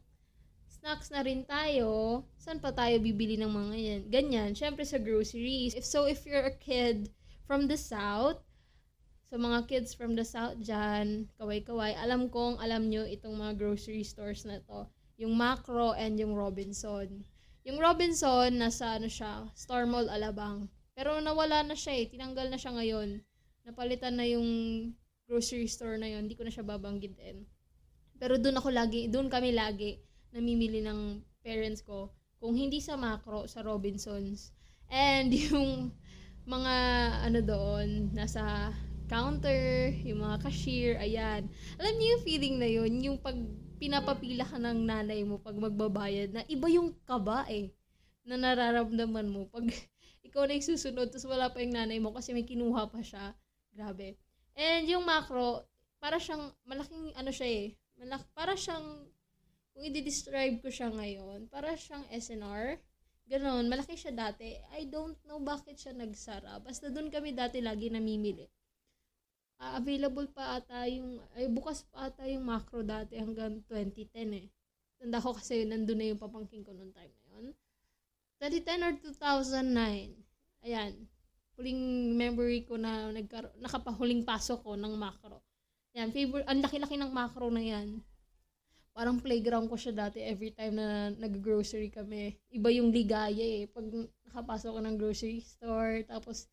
snacks 0.71 1.11
na 1.11 1.26
rin 1.26 1.42
tayo, 1.42 2.23
saan 2.38 2.62
pa 2.62 2.71
tayo 2.71 3.02
bibili 3.02 3.35
ng 3.40 3.50
mga 3.50 3.76
yan? 3.78 4.02
Ganyan, 4.12 4.50
syempre 4.54 4.87
sa 4.87 5.02
groceries. 5.02 5.75
If 5.75 5.83
so, 5.83 6.07
if 6.07 6.23
you're 6.23 6.47
a 6.47 6.54
kid 6.54 7.11
from 7.50 7.66
the 7.66 7.81
south, 7.81 8.38
so 9.26 9.40
mga 9.40 9.66
kids 9.66 9.97
from 9.97 10.14
the 10.14 10.23
south 10.23 10.61
dyan, 10.62 11.26
kaway-kaway, 11.40 11.99
alam 11.99 12.31
kong 12.31 12.62
alam 12.62 12.87
nyo 12.87 13.02
itong 13.09 13.35
mga 13.35 13.59
grocery 13.59 14.07
stores 14.07 14.47
na 14.47 14.62
to. 14.71 14.87
Yung 15.23 15.38
Macro 15.38 15.95
and 15.95 16.19
yung 16.19 16.35
Robinson. 16.35 17.23
Yung 17.62 17.79
Robinson, 17.79 18.50
nasa 18.59 18.99
ano 18.99 19.07
siya, 19.07 19.47
Star 19.55 19.87
Mall 19.87 20.11
Alabang. 20.11 20.67
Pero 20.99 21.23
nawala 21.23 21.62
na 21.62 21.79
siya 21.79 21.95
eh. 21.95 22.11
Tinanggal 22.11 22.50
na 22.50 22.59
siya 22.59 22.75
ngayon. 22.75 23.23
Napalitan 23.62 24.19
na 24.19 24.26
yung 24.26 24.47
grocery 25.31 25.71
store 25.71 25.95
na 25.95 26.11
yun. 26.11 26.26
Hindi 26.26 26.35
ko 26.35 26.43
na 26.43 26.50
siya 26.50 26.67
babanggitin. 26.67 27.47
Pero 28.19 28.35
doon 28.35 28.59
ako 28.59 28.69
lagi, 28.75 29.07
doon 29.07 29.31
kami 29.31 29.55
lagi 29.55 30.02
namimili 30.35 30.83
ng 30.83 31.23
parents 31.47 31.87
ko. 31.87 32.11
Kung 32.43 32.59
hindi 32.59 32.83
sa 32.83 32.99
macro, 32.99 33.47
sa 33.47 33.62
Robinsons. 33.62 34.50
And 34.91 35.31
yung 35.47 35.95
mga 36.50 36.75
ano 37.31 37.38
doon, 37.47 38.11
nasa 38.11 38.75
counter, 39.07 39.95
yung 40.02 40.25
mga 40.25 40.43
cashier, 40.43 40.99
ayan. 40.99 41.47
Alam 41.79 41.95
niyo 41.95 42.19
yung 42.19 42.25
feeling 42.26 42.57
na 42.59 42.67
yun, 42.67 42.93
yung 42.99 43.19
pag 43.23 43.38
pinapapila 43.83 44.47
ka 44.47 44.62
ng 44.62 44.87
nanay 44.87 45.27
mo 45.27 45.43
pag 45.43 45.59
magbabayad 45.59 46.31
na 46.31 46.47
iba 46.47 46.71
yung 46.71 46.95
kaba 47.03 47.43
eh 47.51 47.75
na 48.23 48.39
nararamdaman 48.39 49.27
mo 49.27 49.51
pag 49.51 49.67
ikaw 50.33 50.47
na 50.47 50.55
yung 50.55 50.65
susunod, 50.71 51.11
tapos 51.11 51.27
wala 51.27 51.51
pa 51.51 51.59
yung 51.59 51.75
nanay 51.75 51.99
mo 51.99 52.15
kasi 52.15 52.31
may 52.31 52.47
kinuha 52.47 52.87
pa 52.87 53.03
siya. 53.03 53.35
Grabe. 53.75 54.15
And 54.55 54.87
yung 54.87 55.03
macro, 55.03 55.67
para 55.99 56.23
siyang, 56.23 56.55
malaking 56.62 57.11
ano 57.19 57.31
siya 57.35 57.49
eh, 57.51 57.67
malak, 57.99 58.23
para 58.33 58.55
siyang, 58.55 59.03
kung 59.75 59.83
i-describe 59.83 60.62
ko 60.62 60.71
siya 60.71 60.89
ngayon, 60.95 61.51
para 61.51 61.75
siyang 61.75 62.07
SNR. 62.09 62.79
Ganon, 63.27 63.67
malaki 63.67 63.99
siya 63.99 64.12
dati. 64.15 64.57
I 64.73 64.87
don't 64.87 65.17
know 65.27 65.41
bakit 65.43 65.81
siya 65.81 65.97
nagsara. 65.97 66.61
Basta 66.62 66.89
doon 66.89 67.11
kami 67.11 67.35
dati 67.35 67.59
lagi 67.59 67.89
namimili. 67.91 68.47
Uh, 69.62 69.78
available 69.78 70.26
pa 70.35 70.59
ata 70.59 70.90
yung, 70.90 71.23
ay 71.38 71.47
bukas 71.47 71.87
pa 71.87 72.11
ata 72.11 72.26
yung 72.26 72.42
macro 72.42 72.83
dati 72.83 73.14
hanggang 73.14 73.62
2010 73.71 74.42
eh. 74.42 74.47
Tanda 74.99 75.23
ko 75.23 75.38
kasi 75.38 75.62
nandun 75.62 76.02
na 76.02 76.11
yung 76.11 76.19
papangking 76.19 76.66
ko 76.66 76.75
noong 76.75 76.90
time 76.90 77.14
na 77.14 77.26
yun. 77.38 77.47
2010 78.42 78.83
or 78.83 78.92
2009. 78.99 80.66
Ayan. 80.66 80.92
Huling 81.54 81.83
memory 82.19 82.66
ko 82.66 82.75
na 82.75 83.14
nagkar- 83.14 83.54
nakapahuling 83.62 84.26
pasok 84.26 84.66
ko 84.66 84.75
ng 84.75 84.99
macro. 84.99 85.38
Yan, 85.95 86.11
favorite, 86.11 86.49
ang 86.50 86.59
laki-laki 86.59 86.99
ng 86.99 87.14
macro 87.14 87.47
na 87.47 87.62
yan. 87.62 88.02
Parang 88.90 89.23
playground 89.23 89.71
ko 89.71 89.78
siya 89.78 89.95
dati 89.95 90.26
every 90.26 90.50
time 90.50 90.75
na 90.75 91.14
nag-grocery 91.14 91.87
kami. 91.87 92.35
Iba 92.50 92.69
yung 92.75 92.90
ligaya 92.90 93.62
eh. 93.62 93.71
Pag 93.71 93.87
nakapasok 94.26 94.75
ka 94.75 94.81
ng 94.83 94.97
grocery 94.99 95.38
store, 95.38 96.02
tapos 96.02 96.50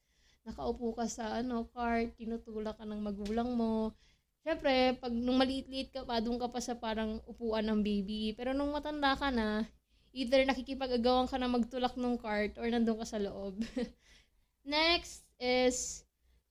nakaupo 0.49 0.97
ka 0.97 1.05
sa 1.05 1.39
ano, 1.39 1.69
cart, 1.69 2.17
tinutulak 2.17 2.75
ka 2.75 2.85
ng 2.89 2.99
magulang 2.99 3.53
mo. 3.53 3.93
Siyempre, 4.41 4.97
pag 4.97 5.13
nung 5.13 5.37
maliit-liit 5.37 5.93
ka 5.93 6.01
pa, 6.07 6.17
doon 6.17 6.41
ka 6.41 6.49
pa 6.49 6.57
sa 6.57 6.73
parang 6.73 7.21
upuan 7.29 7.69
ng 7.69 7.85
baby. 7.85 8.33
Pero 8.33 8.57
nung 8.57 8.73
matanda 8.73 9.13
ka 9.13 9.29
na, 9.29 9.67
either 10.15 10.41
nakikipag-agawan 10.43 11.29
ka 11.29 11.37
na 11.37 11.51
magtulak 11.51 11.93
ng 11.93 12.17
cart 12.17 12.57
or 12.57 12.65
nandun 12.65 12.97
ka 12.97 13.05
sa 13.05 13.21
loob. 13.21 13.61
Next 14.65 15.23
is 15.37 16.03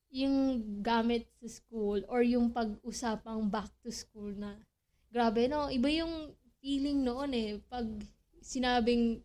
yung 0.09 0.65
gamit 0.81 1.29
sa 1.43 1.49
school 1.51 2.01
or 2.09 2.25
yung 2.25 2.55
pag-usapang 2.55 3.51
back 3.53 3.69
to 3.85 3.93
school 3.93 4.33
na. 4.33 4.57
Grabe, 5.09 5.49
no? 5.49 5.69
Iba 5.69 5.89
yung 5.93 6.33
feeling 6.61 7.05
noon 7.05 7.33
eh. 7.33 7.51
Pag 7.69 7.89
sinabing 8.41 9.21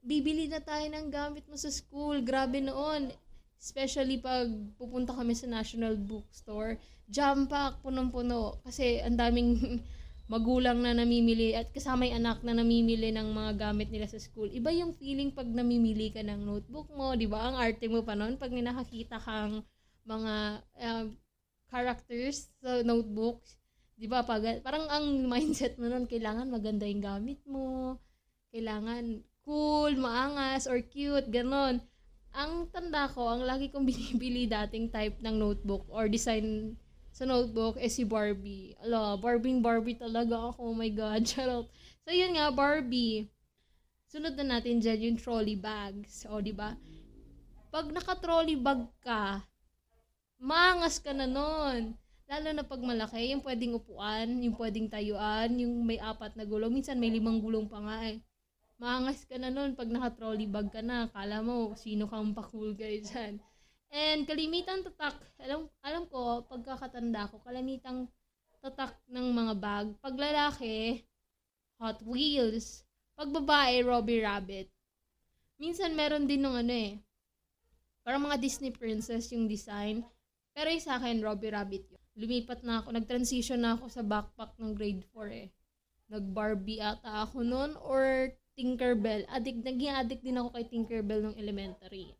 bibili 0.00 0.48
na 0.48 0.62
tayo 0.62 0.84
ng 0.88 1.08
gamit 1.12 1.44
mo 1.48 1.56
sa 1.56 1.68
school. 1.68 2.24
Grabe 2.24 2.64
noon. 2.64 3.12
Especially 3.58 4.22
pag 4.22 4.46
pupunta 4.78 5.10
kami 5.10 5.34
sa 5.34 5.50
National 5.50 5.98
Bookstore. 5.98 6.78
Jam 7.10 7.50
pack, 7.50 7.82
punong-puno. 7.82 8.62
Kasi 8.62 9.02
ang 9.02 9.18
daming 9.18 9.82
magulang 10.32 10.78
na 10.84 10.94
namimili 10.94 11.56
at 11.58 11.72
kasama 11.74 12.06
yung 12.06 12.22
anak 12.22 12.44
na 12.46 12.54
namimili 12.54 13.10
ng 13.10 13.34
mga 13.34 13.52
gamit 13.58 13.90
nila 13.90 14.06
sa 14.06 14.20
school. 14.22 14.46
Iba 14.46 14.70
yung 14.70 14.94
feeling 14.94 15.34
pag 15.34 15.48
namimili 15.48 16.14
ka 16.14 16.22
ng 16.22 16.44
notebook 16.44 16.86
mo, 16.94 17.16
di 17.18 17.26
ba? 17.26 17.50
Ang 17.50 17.56
arte 17.58 17.90
mo 17.90 18.04
pa 18.06 18.14
noon 18.14 18.38
pag 18.38 18.52
nakakita 18.52 19.18
kang 19.18 19.64
mga 20.06 20.34
uh, 20.78 21.04
characters 21.72 22.52
sa 22.62 22.84
notebooks. 22.84 23.58
Di 23.98 24.06
ba? 24.06 24.22
Pag, 24.22 24.62
parang 24.62 24.86
ang 24.86 25.06
mindset 25.32 25.80
mo 25.80 25.90
noon, 25.90 26.06
kailangan 26.06 26.46
maganda 26.46 26.86
yung 26.86 27.02
gamit 27.02 27.40
mo. 27.42 27.98
Kailangan 28.54 29.24
cool, 29.48 29.96
maangas, 29.96 30.68
or 30.68 30.78
cute, 30.84 31.32
ganon. 31.32 31.80
Ang 32.38 32.70
tanda 32.70 33.10
ko, 33.10 33.26
ang 33.26 33.42
lagi 33.42 33.66
kong 33.66 33.82
binibili 33.82 34.46
dating 34.46 34.94
type 34.94 35.18
ng 35.18 35.42
notebook 35.42 35.82
or 35.90 36.06
design 36.06 36.78
sa 37.10 37.26
notebook 37.26 37.74
is 37.82 37.98
si 37.98 38.06
Barbie. 38.06 38.78
Ala, 38.78 39.18
Barbie 39.18 39.58
Barbie 39.58 39.98
talaga 39.98 40.54
ako. 40.54 40.70
Oh 40.70 40.76
my 40.78 40.86
God, 40.86 41.26
charot. 41.34 41.66
So, 42.06 42.14
yun 42.14 42.38
nga, 42.38 42.54
Barbie. 42.54 43.26
Sunod 44.06 44.38
na 44.38 44.54
natin 44.56 44.78
dyan 44.78 45.02
yung 45.02 45.18
trolley 45.18 45.58
bags. 45.58 46.22
O, 46.30 46.38
di 46.38 46.54
ba? 46.54 46.78
Pag 47.74 47.90
naka-trolley 47.90 48.54
bag 48.54 48.86
ka, 49.02 49.42
mangas 50.38 51.02
ka 51.02 51.10
na 51.10 51.26
nun. 51.26 51.98
Lalo 52.30 52.48
na 52.54 52.62
pag 52.62 52.78
malaki, 52.78 53.34
yung 53.34 53.42
pwedeng 53.42 53.82
upuan, 53.82 54.30
yung 54.46 54.54
pwedeng 54.54 54.86
tayuan, 54.86 55.58
yung 55.58 55.74
may 55.82 55.98
apat 55.98 56.38
na 56.38 56.46
gulong. 56.46 56.70
Minsan 56.70 57.02
may 57.02 57.10
limang 57.10 57.42
gulong 57.42 57.66
pa 57.66 57.82
nga 57.82 58.14
eh. 58.14 58.22
Maangas 58.78 59.26
ka 59.26 59.34
na 59.42 59.50
nun 59.50 59.74
pag 59.74 59.90
naka-trolley 59.90 60.46
bag 60.46 60.70
ka 60.70 60.78
na. 60.78 61.10
Kala 61.10 61.42
mo, 61.42 61.74
sino 61.74 62.06
kang 62.06 62.30
pa-cool 62.30 62.78
guy 62.78 63.02
dyan. 63.02 63.42
And 63.90 64.22
kalimitan 64.22 64.86
tatak, 64.86 65.18
alam, 65.42 65.66
alam 65.82 66.06
ko, 66.06 66.46
pagkakatanda 66.46 67.26
ko, 67.34 67.42
kalamitang 67.42 68.06
tatak 68.62 68.94
ng 69.10 69.34
mga 69.34 69.54
bag. 69.58 69.86
Pag 69.98 70.14
lalaki, 70.14 71.02
Hot 71.82 71.98
Wheels. 72.06 72.86
Pag 73.18 73.34
babae, 73.34 73.82
Robbie 73.82 74.22
Rabbit. 74.22 74.70
Minsan 75.58 75.98
meron 75.98 76.30
din 76.30 76.38
ng 76.38 76.54
ano 76.54 76.70
eh, 76.70 77.02
parang 78.06 78.22
mga 78.22 78.38
Disney 78.38 78.70
princess 78.70 79.34
yung 79.34 79.50
design. 79.50 80.06
Pero 80.54 80.70
yung 80.70 80.82
sa 80.86 81.02
akin, 81.02 81.18
Robbie 81.18 81.50
Rabbit 81.50 81.84
yun. 81.90 82.02
Lumipat 82.18 82.62
na 82.62 82.78
ako, 82.78 82.94
nag-transition 82.94 83.58
na 83.58 83.74
ako 83.74 83.90
sa 83.90 84.06
backpack 84.06 84.54
ng 84.58 84.70
grade 84.74 85.02
4 85.10 85.34
eh. 85.34 85.50
Nag-Barbie 86.10 86.78
ata 86.78 87.26
ako 87.26 87.42
noon 87.42 87.74
or 87.82 88.30
Tinkerbell. 88.58 89.22
Addict, 89.30 89.62
naging 89.62 89.94
addict 89.94 90.26
din 90.26 90.34
ako 90.34 90.50
kay 90.50 90.66
Tinkerbell 90.66 91.22
nung 91.22 91.38
elementary. 91.38 92.10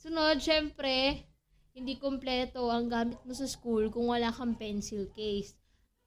Sunod, 0.00 0.40
syempre, 0.40 1.20
hindi 1.76 2.00
kompleto 2.00 2.72
ang 2.72 2.88
gamit 2.88 3.20
mo 3.28 3.36
sa 3.36 3.44
school 3.44 3.92
kung 3.92 4.08
wala 4.08 4.32
kang 4.32 4.56
pencil 4.56 5.04
case. 5.12 5.52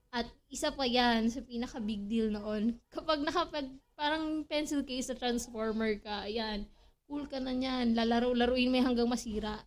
At 0.09 0.25
isa 0.49 0.73
pa 0.73 0.89
yan 0.89 1.29
sa 1.29 1.45
pinaka 1.45 1.77
big 1.77 2.09
deal 2.09 2.33
noon. 2.33 2.81
Kapag 2.97 3.21
nakapag 3.21 3.69
parang 3.93 4.41
pencil 4.49 4.81
case 4.81 5.13
sa 5.13 5.19
transformer 5.19 6.01
ka, 6.01 6.25
ayan, 6.25 6.65
cool 7.05 7.29
ka 7.29 7.37
na 7.37 7.53
yan. 7.53 7.93
Lalaro-laruin 7.93 8.73
mo 8.73 8.81
hanggang 8.81 9.05
masira. 9.05 9.61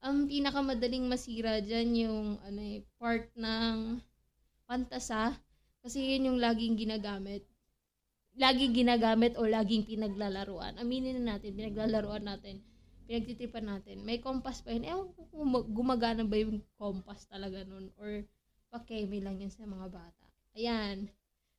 Ang 0.00 0.24
pinakamadaling 0.32 1.04
masira 1.04 1.60
dyan 1.60 1.92
yung 1.92 2.40
ano 2.40 2.60
eh, 2.64 2.80
part 2.96 3.28
ng 3.36 4.00
pantasa. 4.64 5.36
Kasi 5.84 6.16
yun 6.16 6.32
yung 6.32 6.38
laging 6.40 6.80
ginagamit. 6.80 7.44
Laging 8.36 8.76
ginagamit 8.76 9.34
o 9.40 9.48
laging 9.48 9.88
pinaglalaruan. 9.88 10.76
Aminin 10.76 11.24
na 11.24 11.36
natin, 11.36 11.56
pinaglalaruan 11.56 12.24
natin 12.24 12.60
pinagtitripan 13.06 13.64
natin. 13.64 14.02
May 14.02 14.18
compass 14.18 14.60
pa 14.60 14.74
yun. 14.74 14.84
Kung 15.30 15.50
gumagana 15.70 16.26
ba 16.26 16.36
yung 16.36 16.60
compass 16.74 17.24
talaga 17.30 17.62
nun 17.62 17.88
or 17.96 18.26
pa-chemi 18.68 19.22
lang 19.22 19.38
yan 19.38 19.54
sa 19.54 19.62
mga 19.62 19.86
bata. 19.88 20.26
Ayan. 20.58 21.06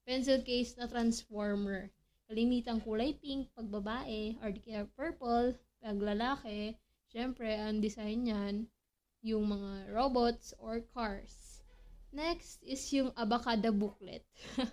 Pencil 0.03 0.43
case 0.43 0.75
na 0.75 0.91
transformer. 0.91 1.87
Kalimitang 2.27 2.83
kulay 2.83 3.15
pink 3.15 3.47
pag 3.55 3.71
babae 3.71 4.35
or 4.43 4.51
di 4.51 4.61
purple 4.99 5.55
pag 5.79 5.99
lalaki. 5.99 6.75
Siyempre, 7.07 7.55
ang 7.55 7.79
design 7.79 8.27
niyan, 8.27 8.55
yung 9.23 9.47
mga 9.47 9.95
robots 9.95 10.51
or 10.59 10.83
cars. 10.91 11.63
Next 12.11 12.59
is 12.67 12.83
yung 12.91 13.15
Abacada 13.15 13.71
booklet. 13.71 14.27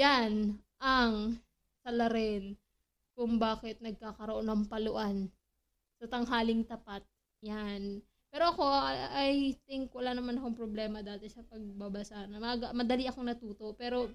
Yan 0.00 0.56
ang 0.80 1.36
salarin 1.84 2.56
kung 3.12 3.36
bakit 3.36 3.78
nagkakaroon 3.84 4.48
ng 4.48 4.62
paluan 4.66 5.28
sa 6.00 6.08
tanghaling 6.08 6.64
tapat. 6.64 7.04
Yan. 7.44 8.00
Pero 8.32 8.54
ako, 8.54 8.64
I 9.12 9.52
think 9.68 9.92
wala 9.92 10.16
naman 10.16 10.40
akong 10.40 10.56
problema 10.56 11.04
dati 11.04 11.28
sa 11.28 11.44
pagbabasa. 11.44 12.24
Mag- 12.30 12.72
madali 12.72 13.04
akong 13.04 13.28
natuto. 13.28 13.76
Pero 13.76 14.08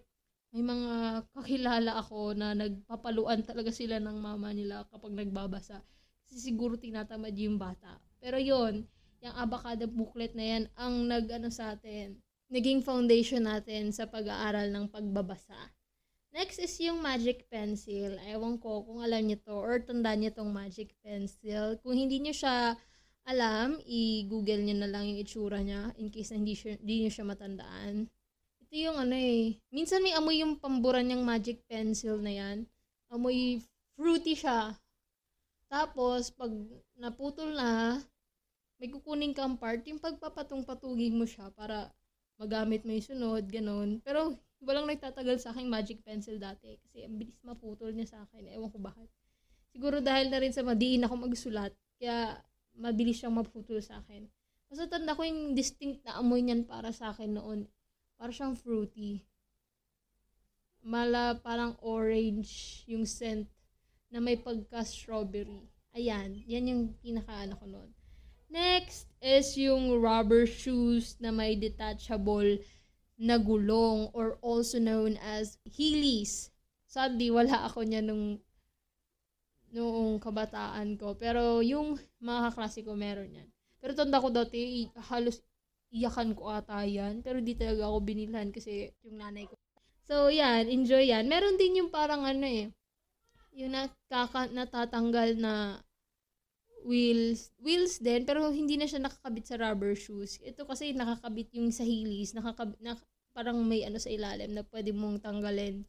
may 0.56 0.64
mga 0.64 1.28
kakilala 1.36 2.00
ako 2.00 2.32
na 2.32 2.56
nagpapaluan 2.56 3.44
talaga 3.44 3.70
sila 3.76 4.00
ng 4.00 4.18
mama 4.18 4.56
nila 4.56 4.88
kapag 4.88 5.12
nagbabasa. 5.14 5.84
Kasi 6.26 6.40
siguro 6.42 6.80
tinatamad 6.80 7.36
yung 7.36 7.60
bata. 7.60 8.00
Pero 8.24 8.40
yon 8.40 8.88
yung 9.20 9.36
abacada 9.36 9.84
booklet 9.84 10.32
na 10.32 10.46
yan 10.46 10.64
ang 10.80 11.06
nag-ano 11.12 11.52
sa 11.52 11.76
atin, 11.76 12.16
naging 12.48 12.86
foundation 12.86 13.44
natin 13.44 13.92
sa 13.92 14.08
pag-aaral 14.08 14.72
ng 14.72 14.88
pagbabasa. 14.88 15.75
Next 16.36 16.60
is 16.60 16.76
yung 16.84 17.00
magic 17.00 17.48
pencil. 17.48 18.20
Ewan 18.28 18.60
ko 18.60 18.84
kung 18.84 19.00
alam 19.00 19.24
niyo 19.24 19.40
to 19.40 19.56
or 19.56 19.80
tandaan 19.80 20.20
niyo 20.20 20.36
tong 20.36 20.52
magic 20.52 20.92
pencil. 21.00 21.80
Kung 21.80 21.96
hindi 21.96 22.20
niyo 22.20 22.36
siya 22.36 22.76
alam, 23.24 23.80
i-google 23.88 24.60
niyo 24.68 24.84
na 24.84 24.92
lang 24.92 25.08
yung 25.08 25.24
itsura 25.24 25.64
niya 25.64 25.96
in 25.96 26.12
case 26.12 26.36
na 26.36 26.44
hindi, 26.44 26.52
siya, 26.60 26.76
hindi 26.76 26.96
niyo 27.08 27.12
siya 27.16 27.26
matandaan. 27.32 28.12
Ito 28.68 28.74
yung 28.76 28.98
ano 29.00 29.16
eh. 29.16 29.56
Minsan 29.72 30.04
may 30.04 30.12
amoy 30.12 30.44
yung 30.44 30.60
pamburan 30.60 31.08
niyang 31.08 31.24
magic 31.24 31.64
pencil 31.72 32.20
na 32.20 32.36
yan. 32.36 32.68
Amoy 33.08 33.64
fruity 33.96 34.36
siya. 34.36 34.76
Tapos, 35.72 36.36
pag 36.36 36.52
naputol 37.00 37.56
na, 37.56 38.04
may 38.76 38.92
kukunin 38.92 39.32
kang 39.32 39.56
part, 39.56 39.88
yung 39.88 40.04
pagpapatong-patugin 40.04 41.16
mo 41.16 41.24
siya 41.24 41.48
para 41.56 41.96
magamit 42.36 42.84
mo 42.84 42.92
yung 42.92 43.08
sunod, 43.08 43.48
ganun. 43.48 44.04
Pero 44.04 44.36
walang 44.64 44.88
nagtatagal 44.88 45.42
sa 45.44 45.52
akin 45.52 45.68
magic 45.68 46.02
pencil 46.06 46.40
dati 46.40 46.80
kasi 46.80 47.04
ang 47.04 47.20
bilis 47.20 47.38
maputol 47.44 47.92
niya 47.92 48.08
sa 48.08 48.20
akin. 48.28 48.48
Ewan 48.52 48.72
ko 48.72 48.80
bakit. 48.80 49.08
Siguro 49.76 50.00
dahil 50.00 50.32
na 50.32 50.40
rin 50.40 50.56
sa 50.56 50.64
madiin 50.64 51.04
ako 51.04 51.28
magsulat, 51.28 51.76
kaya 52.00 52.40
mabilis 52.76 53.20
siyang 53.20 53.36
maputol 53.36 53.84
sa 53.84 54.00
akin. 54.00 54.28
Mas 54.72 54.80
tanda 54.88 55.16
ko 55.16 55.22
yung 55.24 55.56
distinct 55.56 56.04
na 56.08 56.20
amoy 56.20 56.42
niyan 56.42 56.64
para 56.64 56.92
sa 56.96 57.12
akin 57.12 57.36
noon. 57.36 57.68
Para 58.16 58.32
siyang 58.32 58.56
fruity. 58.56 59.24
Mala 60.86 61.40
parang 61.42 61.76
orange 61.82 62.86
yung 62.88 63.04
scent 63.04 63.50
na 64.14 64.22
may 64.22 64.38
pagka-strawberry. 64.40 65.68
Ayan, 65.96 66.44
yan 66.46 66.70
yung 66.72 66.84
pinaka-ano 67.00 67.56
ko 67.58 67.66
noon. 67.68 67.90
Next 68.48 69.10
is 69.20 69.58
yung 69.58 69.90
rubber 70.00 70.46
shoes 70.46 71.18
na 71.18 71.34
may 71.34 71.58
detachable 71.58 72.62
na 73.16 73.40
gulong 73.40 74.12
or 74.12 74.36
also 74.44 74.80
known 74.80 75.16
as 75.24 75.56
heelys. 75.64 76.52
Sadly, 76.88 77.32
wala 77.32 77.68
ako 77.68 77.84
niya 77.88 78.04
nung 78.04 78.40
noong 79.76 80.24
kabataan 80.24 80.96
ko. 80.96 81.16
Pero 81.20 81.60
yung 81.60 82.00
mga 82.24 82.52
kaklase 82.52 82.84
meron 82.96 83.36
yan. 83.36 83.50
Pero 83.80 83.92
tanda 83.92 84.24
ko 84.24 84.32
dati, 84.32 84.88
halos 85.12 85.44
iyakan 85.92 86.36
ko 86.36 86.52
ata 86.52 86.84
yan. 86.88 87.24
Pero 87.24 87.44
di 87.44 87.56
talaga 87.56 87.88
ako 87.88 87.98
binilhan 88.04 88.52
kasi 88.52 88.92
yung 89.04 89.20
nanay 89.20 89.48
ko. 89.48 89.56
So, 90.06 90.30
yan. 90.30 90.70
Enjoy 90.70 91.10
yan. 91.10 91.26
Meron 91.26 91.58
din 91.58 91.82
yung 91.82 91.90
parang 91.90 92.24
ano 92.24 92.46
eh. 92.46 92.70
Yung 93.56 93.74
nakaka, 93.74 94.52
natatanggal 94.52 95.40
na 95.40 95.82
wheels. 96.86 97.50
Wheels 97.58 97.98
din, 97.98 98.24
pero 98.24 98.46
hindi 98.54 98.78
na 98.78 98.86
siya 98.86 99.02
nakakabit 99.02 99.46
sa 99.50 99.58
rubber 99.58 99.98
shoes. 99.98 100.38
Ito 100.46 100.70
kasi 100.70 100.94
nakakabit 100.94 101.52
yung 101.58 101.74
sa 101.74 101.82
heelys, 101.82 102.38
nakakabit, 102.38 102.80
na, 102.80 102.94
parang 103.36 103.60
may 103.66 103.84
ano 103.84 104.00
sa 104.00 104.08
ilalim 104.08 104.56
na 104.56 104.64
pwede 104.72 104.96
mong 104.96 105.20
tanggalin 105.20 105.84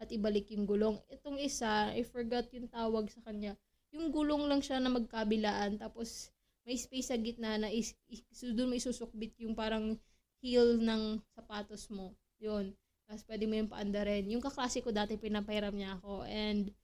at 0.00 0.08
ibalik 0.14 0.48
yung 0.54 0.64
gulong. 0.64 0.96
Itong 1.12 1.36
isa, 1.36 1.92
I 1.92 2.06
forgot 2.06 2.48
yung 2.54 2.70
tawag 2.72 3.12
sa 3.12 3.20
kanya. 3.26 3.58
Yung 3.92 4.08
gulong 4.14 4.48
lang 4.48 4.64
siya 4.64 4.80
na 4.80 4.88
magkabilaan, 4.88 5.76
tapos 5.76 6.32
may 6.64 6.78
space 6.80 7.12
sa 7.12 7.18
gitna 7.20 7.60
na 7.60 7.68
is, 7.68 7.92
is, 8.08 8.24
doon 8.54 8.72
may 8.72 8.80
isusukbit 8.80 9.36
yung 9.42 9.52
parang 9.52 9.98
heel 10.40 10.78
ng 10.80 11.20
sapatos 11.36 11.90
mo. 11.92 12.16
Yun. 12.42 12.74
Tapos 13.06 13.22
pwede 13.30 13.46
mo 13.46 13.54
yung 13.54 13.70
paanda 13.70 14.02
rin. 14.02 14.26
Yung 14.34 14.42
kaklase 14.42 14.82
ko 14.82 14.90
dati 14.90 15.14
pinapahiram 15.14 15.72
niya 15.72 15.96
ako 16.02 16.26
and 16.26 16.74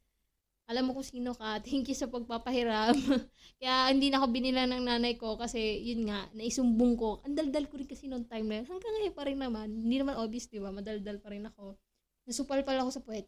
alam 0.70 0.88
mo 0.88 0.94
kung 0.94 1.06
sino 1.06 1.34
ka, 1.34 1.58
thank 1.66 1.88
you 1.90 1.96
sa 1.96 2.08
pagpapahiram. 2.08 2.94
Kaya 3.60 3.90
hindi 3.90 4.08
na 4.08 4.22
ako 4.22 4.26
binila 4.30 4.62
ng 4.66 4.82
nanay 4.82 5.14
ko 5.18 5.34
kasi 5.34 5.82
yun 5.82 6.06
nga, 6.06 6.28
naisumbong 6.34 6.94
ko. 6.94 7.20
Ang 7.26 7.34
daldal 7.34 7.66
ko 7.66 7.78
rin 7.78 7.88
kasi 7.88 8.06
noong 8.06 8.26
time 8.30 8.46
na 8.46 8.54
yun. 8.62 8.66
Hanggang 8.70 8.92
ngayon 8.98 9.14
pa 9.14 9.22
rin 9.26 9.38
naman. 9.38 9.68
Hindi 9.70 9.96
naman 9.98 10.14
obvious, 10.18 10.46
di 10.46 10.62
ba? 10.62 10.70
Madaldal 10.70 11.18
pa 11.18 11.28
rin 11.34 11.46
ako. 11.46 11.76
Nasupal 12.26 12.62
pala 12.62 12.86
ako 12.86 12.90
sa 12.94 13.02
puwet. 13.02 13.26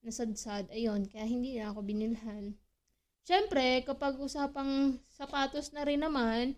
nasadsad. 0.00 0.72
Ayun, 0.72 1.04
kaya 1.12 1.28
hindi 1.28 1.60
na 1.60 1.76
ako 1.76 1.84
binilhan. 1.84 2.56
Siyempre, 3.28 3.84
kapag 3.84 4.16
usapang 4.16 4.96
sapatos 5.12 5.76
na 5.76 5.84
rin 5.84 6.00
naman, 6.00 6.56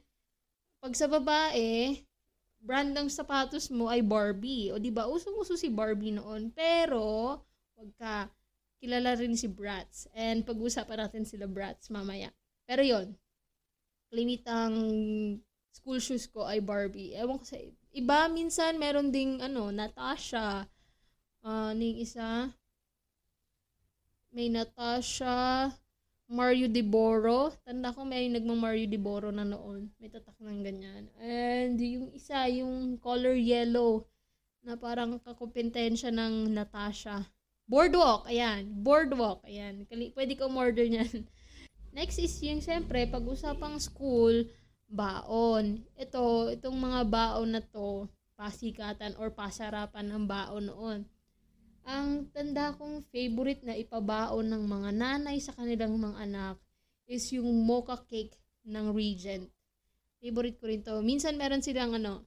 pag 0.79 0.94
sa 0.94 1.11
babae, 1.11 1.98
brand 2.62 2.94
ng 2.94 3.11
sapatos 3.11 3.66
mo 3.66 3.90
ay 3.90 3.98
Barbie. 3.98 4.70
O 4.70 4.79
di 4.79 4.94
ba 4.94 5.11
usong-uso 5.11 5.59
si 5.59 5.66
Barbie 5.66 6.14
noon. 6.14 6.55
Pero, 6.55 7.42
wag 7.75 7.90
ka, 7.98 8.31
kilala 8.83 9.14
rin 9.14 9.38
si 9.38 9.47
Bratz. 9.47 10.11
And 10.11 10.42
pag-usapan 10.42 11.07
natin 11.07 11.23
sila 11.23 11.47
Bratz 11.47 11.87
mamaya. 11.87 12.35
Pero 12.66 12.83
yon 12.83 13.14
limitang 14.11 14.75
school 15.71 16.03
shoes 16.03 16.27
ko 16.27 16.45
ay 16.45 16.59
Barbie. 16.59 17.14
Ewan 17.14 17.38
ko 17.38 17.47
sa 17.47 17.57
iba, 17.95 18.27
minsan 18.29 18.77
meron 18.77 19.14
ding 19.14 19.38
ano, 19.38 19.71
Natasha. 19.71 20.66
Uh, 21.42 21.75
ning 21.75 21.99
isa, 21.99 22.51
may 24.31 24.47
Natasha, 24.51 25.71
Mario 26.33 26.68
De 26.71 26.81
Boro. 26.81 27.53
Tanda 27.66 27.92
ko 27.92 28.05
may 28.07 28.29
nagmang 28.31 28.61
Mario 28.61 28.87
De 28.88 29.01
Boro 29.01 29.29
na 29.29 29.45
noon. 29.45 29.90
May 30.01 30.09
tatak 30.09 30.37
ng 30.38 30.61
ganyan. 30.64 31.05
And 31.21 31.77
yung 31.77 32.09
isa, 32.14 32.49
yung 32.49 32.97
color 33.01 33.37
yellow 33.37 34.07
na 34.62 34.79
parang 34.79 35.18
kakumpetensya 35.18 36.14
ng 36.14 36.55
Natasha. 36.55 37.27
Boardwalk, 37.66 38.29
ayan. 38.29 38.68
Boardwalk, 38.83 39.44
ayan. 39.48 39.87
Pwede 39.88 40.33
ka 40.37 40.46
umorder 40.46 40.87
niyan. 40.87 41.27
Next 41.96 42.18
is 42.18 42.37
yung 42.42 42.64
siyempre, 42.64 43.05
pag-usapang 43.09 43.77
school, 43.83 44.48
baon. 44.88 45.85
Ito, 45.96 46.53
itong 46.57 46.77
mga 46.77 47.01
baon 47.09 47.57
na 47.57 47.62
to, 47.62 48.09
pasikatan 48.37 49.16
or 49.20 49.33
pasarapan 49.33 50.09
ng 50.09 50.25
baon 50.25 50.66
noon 50.68 51.01
ang 51.83 52.31
tanda 52.31 52.70
kong 52.79 53.03
favorite 53.11 53.66
na 53.66 53.75
ipabaon 53.75 54.46
ng 54.46 54.64
mga 54.70 54.90
nanay 54.94 55.42
sa 55.42 55.51
kanilang 55.55 55.98
mga 55.98 56.18
anak 56.22 56.57
is 57.11 57.27
yung 57.35 57.66
mocha 57.66 57.98
cake 58.07 58.38
ng 58.62 58.94
Regent. 58.94 59.51
Favorite 60.22 60.59
ko 60.62 60.70
rin 60.70 60.87
to. 60.87 61.03
Minsan 61.03 61.35
meron 61.35 61.59
silang 61.59 61.98
ano, 61.98 62.22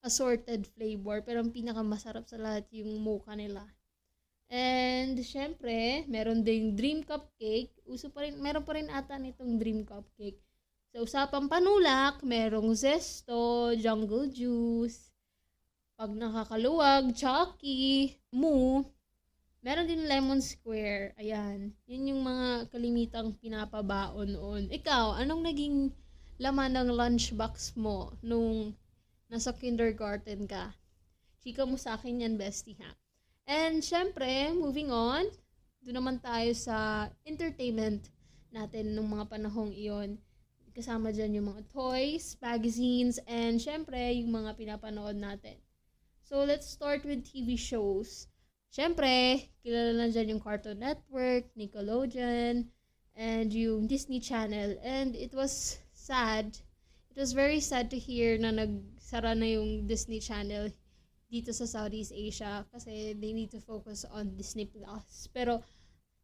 assorted 0.00 0.64
flavor, 0.72 1.20
pero 1.20 1.44
ang 1.44 1.52
pinakamasarap 1.52 2.24
sa 2.24 2.40
lahat 2.40 2.64
yung 2.72 2.96
mocha 3.04 3.36
nila. 3.36 3.68
And, 4.52 5.16
syempre, 5.24 6.04
meron 6.06 6.44
ding 6.44 6.76
dream 6.76 7.00
cupcake. 7.02 7.72
Uso 7.88 8.12
pa 8.12 8.24
rin, 8.28 8.36
meron 8.38 8.64
pa 8.64 8.76
rin 8.76 8.92
ata 8.92 9.16
nitong 9.16 9.56
dream 9.56 9.82
cupcake. 9.82 10.40
Sa 10.94 11.02
usapang 11.02 11.50
panulak, 11.50 12.22
merong 12.22 12.70
zesto, 12.76 13.74
jungle 13.74 14.30
juice, 14.30 15.10
pag 15.94 16.10
nakakaluwag, 16.10 17.14
Chucky, 17.14 18.14
Moo, 18.34 18.82
meron 19.62 19.86
din 19.86 20.06
Lemon 20.06 20.42
Square. 20.42 21.14
Ayan. 21.18 21.70
Yun 21.86 22.10
yung 22.14 22.22
mga 22.26 22.70
kalimitang 22.70 23.34
pinapabaon 23.38 24.34
noon. 24.34 24.62
Ikaw, 24.70 25.18
anong 25.22 25.42
naging 25.46 25.94
laman 26.38 26.74
ng 26.74 26.90
lunchbox 26.94 27.78
mo 27.78 28.14
nung 28.22 28.74
nasa 29.30 29.54
kindergarten 29.54 30.50
ka? 30.50 30.74
Chika 31.42 31.62
mo 31.62 31.78
sa 31.78 31.94
akin 31.94 32.26
yan, 32.26 32.34
bestie, 32.34 32.78
ha? 32.82 32.90
And, 33.44 33.84
syempre, 33.84 34.56
moving 34.56 34.88
on, 34.88 35.28
doon 35.84 36.00
naman 36.00 36.16
tayo 36.16 36.48
sa 36.56 37.08
entertainment 37.28 38.08
natin 38.48 38.96
nung 38.96 39.12
mga 39.12 39.28
panahong 39.28 39.68
iyon. 39.68 40.16
Kasama 40.72 41.12
dyan 41.12 41.36
yung 41.38 41.52
mga 41.52 41.62
toys, 41.68 42.40
magazines, 42.40 43.20
and 43.28 43.60
syempre, 43.60 44.00
yung 44.16 44.32
mga 44.32 44.56
pinapanood 44.56 45.20
natin. 45.20 45.60
So, 46.24 46.40
let's 46.42 46.66
start 46.72 47.04
with 47.04 47.22
TV 47.22 47.54
shows. 47.60 48.32
Siyempre, 48.72 49.44
kilala 49.60 49.92
na 49.92 50.08
dyan 50.08 50.34
yung 50.34 50.42
Cartoon 50.42 50.80
Network, 50.80 51.46
Nickelodeon, 51.52 52.66
and 53.14 53.48
yung 53.52 53.86
Disney 53.86 54.18
Channel. 54.18 54.80
And 54.82 55.14
it 55.14 55.30
was 55.36 55.78
sad. 55.92 56.58
It 57.12 57.20
was 57.20 57.36
very 57.36 57.60
sad 57.60 57.92
to 57.92 57.98
hear 58.00 58.34
na 58.40 58.50
nagsara 58.50 59.36
na 59.38 59.46
yung 59.46 59.86
Disney 59.86 60.18
Channel 60.18 60.74
dito 61.34 61.50
sa 61.50 61.66
Southeast 61.66 62.14
Asia 62.14 62.62
kasi 62.70 63.18
they 63.18 63.34
need 63.34 63.50
to 63.50 63.58
focus 63.58 64.06
on 64.06 64.38
Disney 64.38 64.70
Plus. 64.70 65.26
Pero 65.34 65.66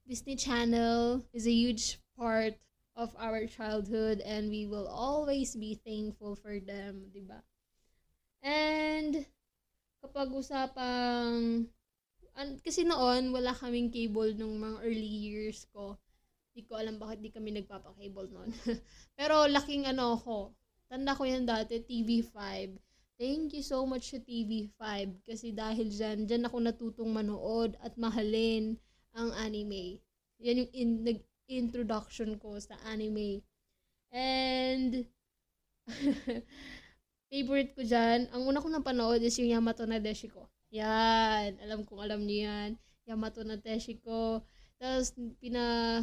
Disney 0.07 0.39
Channel 0.39 1.27
is 1.35 1.51
a 1.51 1.55
huge 1.55 1.99
part 2.15 2.55
of 2.95 3.11
our 3.19 3.43
childhood 3.51 4.23
and 4.23 4.55
we 4.55 4.71
will 4.71 4.87
always 4.87 5.59
be 5.59 5.75
thankful 5.83 6.39
for 6.39 6.63
them, 6.63 7.11
'di 7.11 7.27
ba? 7.27 7.43
And 8.47 9.27
kapag 9.99 10.31
usapang 10.31 11.67
an, 12.39 12.49
kasi 12.63 12.87
noon 12.87 13.35
wala 13.35 13.51
kaming 13.51 13.91
cable 13.91 14.31
nung 14.39 14.63
mga 14.63 14.79
early 14.87 15.11
years 15.11 15.67
ko. 15.75 15.99
Hindi 16.51 16.67
ko 16.67 16.79
alam 16.79 16.99
bakit 16.99 17.19
di 17.23 17.31
kami 17.31 17.51
nagpapa-cable 17.55 18.31
noon. 18.31 18.51
Pero 19.19 19.47
laking 19.47 19.87
ano 19.91 20.19
ako. 20.19 20.55
Tanda 20.91 21.15
ko 21.15 21.23
yan 21.23 21.47
dati, 21.47 21.79
TV5. 21.79 22.75
Thank 23.21 23.53
you 23.53 23.61
so 23.61 23.85
much 23.85 24.17
sa 24.17 24.21
TV5 24.25 24.81
kasi 25.29 25.53
dahil 25.53 25.93
dyan, 25.93 26.25
dyan 26.25 26.49
ako 26.49 26.57
natutong 26.57 27.13
manood 27.13 27.77
at 27.85 27.93
mahalin 28.01 28.81
ang 29.13 29.29
anime. 29.37 30.01
Yan 30.41 30.65
yung 30.65 30.73
in, 30.73 30.91
nag-introduction 31.05 32.41
ko 32.41 32.57
sa 32.57 32.81
anime. 32.89 33.45
And 34.09 35.05
favorite 37.29 37.77
ko 37.77 37.85
dyan, 37.85 38.33
ang 38.33 38.49
una 38.49 38.65
kong 38.65 38.81
napanood 38.81 39.21
is 39.21 39.37
yung 39.37 39.53
Yamato 39.53 39.85
na 39.85 40.01
Deshiko. 40.01 40.49
Yan, 40.73 41.61
alam 41.61 41.85
kong 41.85 42.01
alam 42.01 42.25
niyo 42.25 42.49
yan. 42.49 42.81
Yamato 43.05 43.45
na 43.45 43.61
Deshiko. 43.61 44.41
Tapos, 44.81 45.13
pina, 45.37 46.01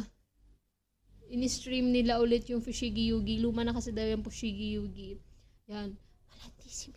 in-stream 1.26 1.90
nila 1.90 2.22
ulit 2.22 2.46
yung 2.46 2.62
Fushigi 2.62 3.10
Yugi. 3.10 3.42
Luma 3.42 3.66
na 3.66 3.74
kasi 3.74 3.90
daw 3.90 4.06
yung 4.06 4.22
Fushigi 4.22 4.78
Yugi. 4.78 5.18
Yan. 5.66 5.98
Malandi 6.30 6.70
si. 6.70 6.94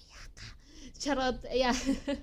Charot. 1.01 1.41
Ayan. 1.49 1.73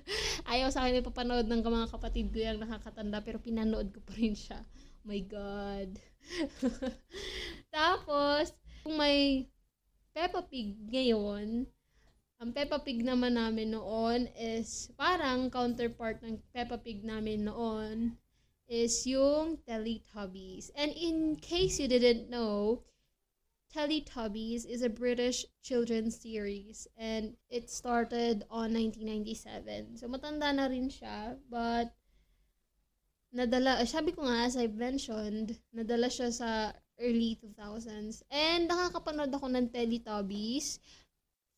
Ayaw 0.54 0.70
sa 0.70 0.86
akin 0.86 1.02
ipapanood 1.02 1.50
ng 1.50 1.66
mga 1.66 1.90
kapatid 1.90 2.30
ko 2.30 2.38
yung 2.38 2.62
nakakatanda 2.62 3.18
pero 3.26 3.42
pinanood 3.42 3.90
ko 3.90 3.98
pa 4.06 4.14
rin 4.14 4.38
siya. 4.38 4.62
Oh 5.02 5.10
my 5.10 5.22
God. 5.26 5.98
Tapos, 7.74 8.54
kung 8.86 8.94
may 8.94 9.50
Peppa 10.14 10.46
Pig 10.46 10.78
ngayon, 10.94 11.66
ang 12.38 12.50
Peppa 12.54 12.78
Pig 12.78 13.02
naman 13.02 13.34
namin 13.34 13.74
noon 13.74 14.30
is 14.38 14.94
parang 14.94 15.50
counterpart 15.50 16.22
ng 16.22 16.38
Peppa 16.54 16.78
Pig 16.78 17.02
namin 17.02 17.50
noon 17.50 18.14
is 18.70 19.02
yung 19.10 19.58
Teletubbies. 19.66 20.70
And 20.78 20.94
in 20.94 21.34
case 21.42 21.82
you 21.82 21.90
didn't 21.90 22.30
know, 22.30 22.86
Teletubbies 23.68 24.64
is 24.64 24.80
a 24.80 24.88
British 24.88 25.44
children's 25.62 26.16
series 26.16 26.88
and 26.96 27.36
it 27.50 27.68
started 27.68 28.44
on 28.48 28.72
1997. 28.72 30.00
So 30.00 30.08
matanda 30.08 30.48
na 30.56 30.72
rin 30.72 30.88
siya, 30.88 31.36
but 31.52 31.92
nadala, 33.28 33.84
sabi 33.84 34.16
ko 34.16 34.24
nga 34.24 34.48
as 34.48 34.56
I 34.56 34.72
mentioned, 34.72 35.60
nadala 35.76 36.08
siya 36.08 36.32
sa 36.32 36.72
early 36.96 37.36
2000s. 37.44 38.24
And 38.32 38.72
nakakapanood 38.72 39.36
ako 39.36 39.52
ng 39.52 39.68
Teletubbies 39.68 40.80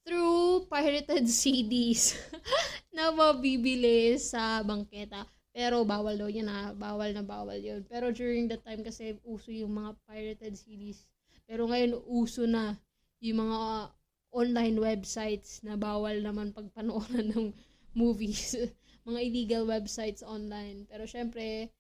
through 0.02 0.66
pirated 0.66 1.30
CDs 1.40 2.18
na 2.94 3.14
mabibili 3.14 4.18
sa 4.18 4.66
bangketa. 4.66 5.30
Pero 5.50 5.82
bawal 5.82 6.14
daw 6.18 6.30
yun 6.30 6.46
ha. 6.46 6.74
Bawal 6.74 7.14
na 7.14 7.22
bawal 7.22 7.58
yun. 7.58 7.82
Pero 7.86 8.14
during 8.14 8.46
that 8.50 8.62
time 8.62 8.82
kasi 8.82 9.18
uso 9.26 9.50
yung 9.50 9.74
mga 9.74 9.94
pirated 10.06 10.54
CDs. 10.58 11.06
Pero 11.50 11.66
ngayon 11.66 11.98
uso 12.06 12.46
na 12.46 12.78
yung 13.18 13.42
mga 13.42 13.90
online 14.30 14.78
websites 14.78 15.66
na 15.66 15.74
bawal 15.74 16.22
naman 16.22 16.54
pagpanooran 16.54 17.34
ng 17.34 17.46
movies. 17.98 18.54
mga 19.08 19.18
illegal 19.26 19.66
websites 19.66 20.22
online. 20.22 20.86
Pero 20.86 21.10
syempre, 21.10 21.74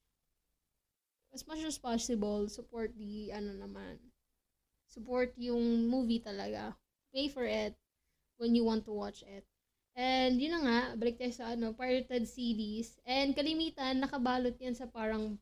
as 1.30 1.46
much 1.46 1.62
as 1.62 1.78
possible, 1.78 2.50
support 2.50 2.90
the, 2.98 3.30
ano 3.30 3.54
naman, 3.54 4.02
support 4.90 5.30
yung 5.38 5.86
movie 5.86 6.18
talaga. 6.18 6.74
Pay 7.14 7.30
for 7.30 7.46
it 7.46 7.78
when 8.42 8.58
you 8.58 8.66
want 8.66 8.82
to 8.82 8.90
watch 8.90 9.22
it. 9.22 9.46
And 9.94 10.42
yun 10.42 10.58
na 10.58 10.62
nga, 10.66 10.80
balik 10.98 11.22
tayo 11.22 11.30
sa 11.30 11.54
ano, 11.54 11.70
pirated 11.78 12.26
CDs. 12.26 12.98
And 13.06 13.38
kalimitan, 13.38 14.02
nakabalot 14.02 14.58
yan 14.58 14.74
sa 14.74 14.90
parang, 14.90 15.38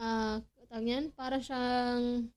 ah, 0.00 0.40
uh, 0.72 0.80
yan, 0.80 1.12
para 1.12 1.36
siyang 1.36 2.32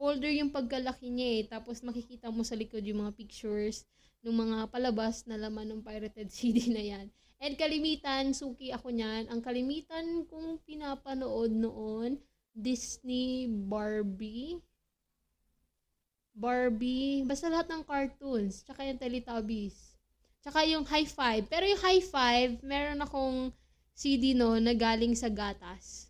folder 0.00 0.32
yung 0.32 0.48
pagkalaki 0.48 1.12
niya 1.12 1.28
eh. 1.36 1.42
Tapos 1.44 1.84
makikita 1.84 2.32
mo 2.32 2.40
sa 2.40 2.56
likod 2.56 2.80
yung 2.80 3.04
mga 3.04 3.12
pictures 3.20 3.84
ng 4.24 4.32
mga 4.32 4.72
palabas 4.72 5.28
na 5.28 5.36
laman 5.36 5.68
ng 5.68 5.84
pirated 5.84 6.32
CD 6.34 6.72
na 6.72 6.80
yan. 6.80 7.06
And 7.40 7.56
kalimitan, 7.60 8.32
suki 8.32 8.72
ako 8.72 8.88
niyan. 8.88 9.28
Ang 9.28 9.44
kalimitan 9.44 10.24
kong 10.24 10.60
pinapanood 10.64 11.52
noon, 11.52 12.16
Disney 12.56 13.48
Barbie. 13.48 14.60
Barbie, 16.36 17.24
basta 17.28 17.52
lahat 17.52 17.68
ng 17.68 17.84
cartoons, 17.84 18.64
tsaka 18.64 18.84
yung 18.88 19.00
Teletubbies. 19.00 19.96
Tsaka 20.40 20.64
yung 20.64 20.84
High 20.88 21.08
Five. 21.08 21.48
Pero 21.52 21.68
yung 21.68 21.80
High 21.80 22.04
Five, 22.04 22.50
meron 22.64 23.00
akong 23.04 23.52
CD 23.92 24.32
no 24.32 24.56
na 24.56 24.72
galing 24.72 25.12
sa 25.12 25.28
gatas. 25.28 26.09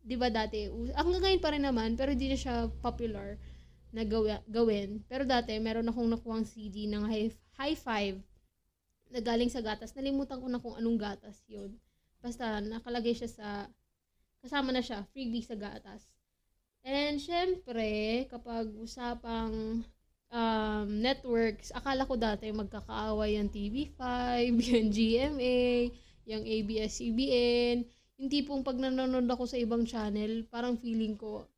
'Di 0.00 0.16
ba 0.16 0.32
dati? 0.32 0.66
Hanggang 0.96 1.22
ngayon 1.22 1.42
pa 1.42 1.50
rin 1.52 1.64
naman, 1.64 1.94
pero 1.94 2.12
hindi 2.12 2.32
na 2.32 2.38
siya 2.38 2.68
popular 2.80 3.36
na 3.90 4.06
gawin. 4.46 5.02
Pero 5.10 5.26
dati, 5.26 5.58
meron 5.58 5.90
akong 5.90 6.10
nakuhang 6.10 6.46
CD 6.46 6.86
ng 6.86 7.04
high, 7.10 7.30
high 7.58 7.78
five 7.78 8.16
na 9.10 9.18
galing 9.18 9.50
sa 9.50 9.60
gatas. 9.60 9.90
Nalimutan 9.98 10.38
ko 10.38 10.46
na 10.46 10.62
kung 10.62 10.78
anong 10.78 10.98
gatas 10.98 11.42
yun. 11.50 11.74
Basta, 12.22 12.62
nakalagay 12.62 13.12
siya 13.12 13.30
sa, 13.30 13.48
kasama 14.38 14.70
na 14.70 14.80
siya, 14.80 15.02
freebie 15.10 15.42
sa 15.42 15.58
gatas. 15.58 16.06
And, 16.86 17.18
syempre, 17.18 18.24
kapag 18.30 18.70
usapang 18.78 19.82
um, 20.30 20.86
networks, 21.02 21.74
akala 21.74 22.06
ko 22.06 22.14
dati 22.14 22.48
magkakaaway 22.54 23.34
yung 23.42 23.50
TV5, 23.50 24.00
yung 24.54 24.88
GMA, 24.94 25.90
yung 26.30 26.44
ABS-CBN, 26.46 27.84
yung 28.20 28.28
tipong 28.28 28.60
pag 28.60 28.76
nanonood 28.76 29.24
ako 29.24 29.48
sa 29.48 29.56
ibang 29.56 29.88
channel, 29.88 30.44
parang 30.52 30.76
feeling 30.76 31.16
ko, 31.16 31.48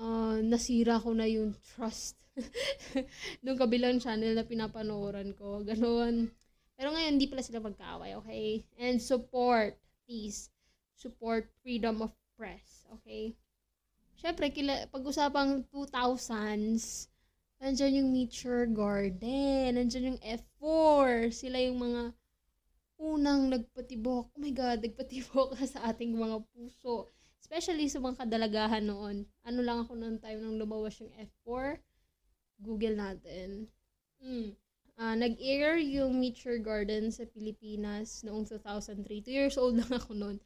uh, 0.00 0.40
nasira 0.40 0.96
ko 0.96 1.12
na 1.12 1.28
yung 1.28 1.52
trust 1.76 2.16
nung 3.44 3.60
kabilang 3.60 4.00
channel 4.00 4.32
na 4.32 4.48
pinapanooran 4.48 5.36
ko. 5.36 5.60
Ganon. 5.60 6.32
Pero 6.80 6.96
ngayon, 6.96 7.20
hindi 7.20 7.28
pala 7.28 7.44
sila 7.44 7.60
magkaaway, 7.60 8.16
okay? 8.16 8.64
And 8.80 8.96
support, 9.04 9.76
please. 10.08 10.48
Support 10.96 11.52
freedom 11.60 12.00
of 12.00 12.16
press, 12.40 12.88
okay? 12.96 13.36
Siyempre, 14.16 14.48
kila, 14.48 14.88
pag-usapang 14.88 15.68
2000s, 15.68 17.12
nandyan 17.60 18.00
yung 18.00 18.10
Nature 18.16 18.64
Garden, 18.72 19.76
nandyan 19.76 20.16
yung 20.16 20.20
F4, 20.24 21.28
sila 21.36 21.60
yung 21.60 21.84
mga 21.84 22.16
unang 23.00 23.48
nagpatibok, 23.48 24.28
oh 24.28 24.38
my 24.38 24.52
God, 24.52 24.84
nagpatibok 24.84 25.56
sa 25.72 25.88
ating 25.88 26.12
mga 26.12 26.44
puso. 26.52 27.08
Especially 27.40 27.88
sa 27.88 27.98
mga 27.98 28.28
kadalagahan 28.28 28.84
noon. 28.84 29.24
Ano 29.42 29.64
lang 29.64 29.82
ako 29.82 29.96
noong 29.96 30.20
time 30.20 30.44
nang 30.44 30.60
lumawas 30.60 31.00
yung 31.00 31.10
F4. 31.16 31.80
Google 32.60 33.00
natin. 33.00 33.72
Mm. 34.20 34.52
Uh, 35.00 35.16
nag-air 35.16 35.80
yung 35.80 36.20
Nature 36.20 36.60
Garden 36.60 37.08
sa 37.08 37.24
Pilipinas 37.24 38.20
noong 38.20 38.44
2003. 38.44 39.24
Two 39.24 39.32
years 39.32 39.56
old 39.56 39.74
lang 39.80 39.88
ako 39.96 40.12
noon. 40.12 40.36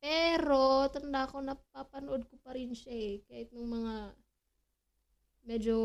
Pero, 0.00 0.88
tanda 0.88 1.28
ko, 1.28 1.44
napapanood 1.44 2.24
ko 2.24 2.40
pa 2.40 2.56
rin 2.56 2.72
siya 2.72 2.96
eh. 2.96 3.14
Kahit 3.28 3.52
nung 3.52 3.68
mga 3.68 4.16
medyo 5.44 5.76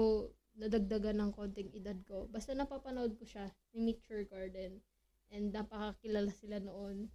nadagdagan 0.55 1.19
ng 1.19 1.31
konting 1.35 1.67
edad 1.75 1.99
ko. 2.07 2.31
Basta 2.31 2.55
napapanood 2.55 3.19
ko 3.19 3.27
siya, 3.27 3.51
yung 3.75 3.91
Nature 3.91 4.23
Garden. 4.31 4.79
And 5.33 5.53
napakakilala 5.53 6.31
sila 6.33 6.61
noon. 6.61 7.09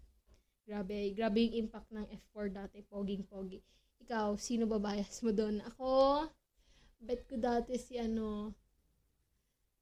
Grabe, 0.67 1.11
grabe 1.15 1.51
yung 1.51 1.67
impact 1.67 1.91
ng 1.91 2.07
F4 2.31 2.47
dati, 2.55 2.79
poging-pogi. 2.87 3.59
Ikaw, 4.07 4.39
sino 4.39 4.71
ba 4.71 4.79
bias 4.79 5.19
mo 5.27 5.35
doon? 5.35 5.59
Ako, 5.67 6.25
bet 7.03 7.27
ko 7.27 7.35
dati 7.37 7.75
si 7.75 7.99
ano, 7.99 8.55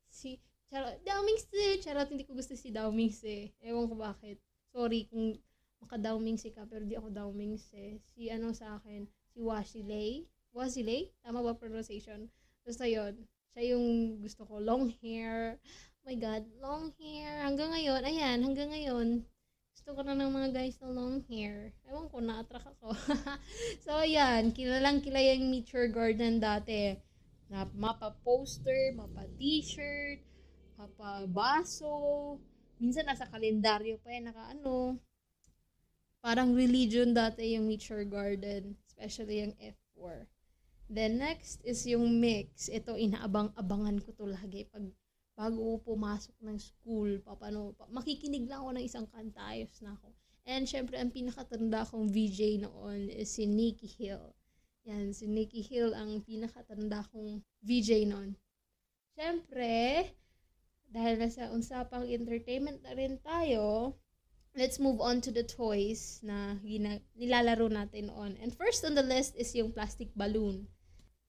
si, 0.08 0.40
charot, 0.72 0.96
Daomings 1.04 1.44
eh. 1.52 1.76
Charot, 1.82 2.08
hindi 2.08 2.24
ko 2.24 2.32
gusto 2.32 2.56
si 2.56 2.72
Daomings 2.72 3.20
eh. 3.24 3.52
Ewan 3.60 3.88
ko 3.90 3.94
bakit. 4.00 4.40
Sorry 4.72 5.08
kung 5.08 5.36
maka-Daomings 5.84 6.44
ka, 6.52 6.66
pero 6.66 6.82
di 6.84 6.96
ako 6.96 7.12
Daomings 7.12 7.70
eh. 7.74 8.00
Si 8.14 8.28
ano 8.32 8.52
sa 8.56 8.80
akin, 8.80 9.06
si 9.32 9.38
Wasilay. 9.40 10.26
Wasilay? 10.52 11.12
Tama 11.22 11.44
ba 11.44 11.54
pronunciation? 11.54 12.26
Basta 12.64 12.88
yun. 12.88 13.14
Siya 13.54 13.76
yung 13.76 14.18
gusto 14.20 14.44
ko. 14.44 14.60
Long 14.60 14.90
hair 15.00 15.56
my 16.08 16.16
God, 16.16 16.48
long 16.64 16.88
hair. 16.96 17.44
Hanggang 17.44 17.68
ngayon, 17.68 18.00
ayan, 18.00 18.40
hanggang 18.40 18.72
ngayon, 18.72 19.28
gusto 19.76 19.92
ko 19.92 20.00
na 20.00 20.16
ng 20.16 20.32
mga 20.32 20.48
guys 20.56 20.80
na 20.80 20.88
long 20.88 21.20
hair. 21.28 21.76
Ewan 21.84 22.08
ko, 22.08 22.24
na-attract 22.24 22.64
ako. 22.64 22.96
so, 23.84 23.92
ayan, 24.00 24.48
kilalang 24.56 25.04
kila 25.04 25.20
yung 25.20 25.52
Nature 25.52 25.92
Garden 25.92 26.40
dati. 26.40 26.96
Na, 27.52 27.68
mapa 27.76 28.16
poster, 28.24 28.96
mapa 28.96 29.28
t-shirt, 29.36 30.24
mapa 30.80 31.28
baso. 31.28 32.40
Minsan 32.80 33.04
nasa 33.04 33.28
kalendaryo 33.28 34.00
pa 34.00 34.08
yan, 34.08 34.32
naka 34.32 34.56
ano. 34.56 34.96
Parang 36.24 36.56
religion 36.56 37.12
dati 37.12 37.52
yung 37.52 37.68
Nature 37.68 38.08
Garden. 38.08 38.80
Especially 38.88 39.44
yung 39.44 39.52
F4. 39.60 40.24
Then 40.88 41.20
next 41.20 41.60
is 41.68 41.84
yung 41.84 42.16
mix. 42.16 42.72
Ito, 42.72 42.96
inaabang-abangan 42.96 44.00
ko 44.00 44.16
to 44.16 44.24
lagi 44.24 44.64
pag 44.72 44.88
bago 45.38 45.78
ko 45.78 45.94
pumasok 45.94 46.34
ng 46.42 46.58
school, 46.58 47.22
papano, 47.22 47.70
pa, 47.78 47.86
makikinig 47.94 48.50
lang 48.50 48.66
ako 48.66 48.70
ng 48.74 48.82
isang 48.82 49.06
kanta, 49.06 49.38
ayos 49.54 49.78
na 49.78 49.94
ako. 49.94 50.10
And 50.42 50.66
syempre, 50.66 50.98
ang 50.98 51.14
pinakatanda 51.14 51.86
kong 51.86 52.10
VJ 52.10 52.66
noon 52.66 53.06
is 53.06 53.30
si 53.30 53.46
Nikki 53.46 53.86
Hill. 53.86 54.34
Yan, 54.90 55.14
si 55.14 55.30
Nikki 55.30 55.62
Hill 55.62 55.94
ang 55.94 56.26
pinakatanda 56.26 57.06
kong 57.14 57.46
VJ 57.62 58.10
noon. 58.10 58.34
Syempre, 59.14 60.10
dahil 60.90 61.22
nasa 61.22 61.54
unsapang 61.54 62.10
entertainment 62.10 62.82
na 62.82 62.98
rin 62.98 63.22
tayo, 63.22 63.94
let's 64.58 64.82
move 64.82 64.98
on 64.98 65.22
to 65.22 65.30
the 65.30 65.46
toys 65.46 66.18
na 66.26 66.58
gina- 66.66 67.04
nilalaro 67.14 67.70
natin 67.70 68.10
noon. 68.10 68.34
And 68.42 68.50
first 68.50 68.82
on 68.82 68.98
the 68.98 69.06
list 69.06 69.38
is 69.38 69.54
yung 69.54 69.70
plastic 69.70 70.10
balloon. 70.18 70.66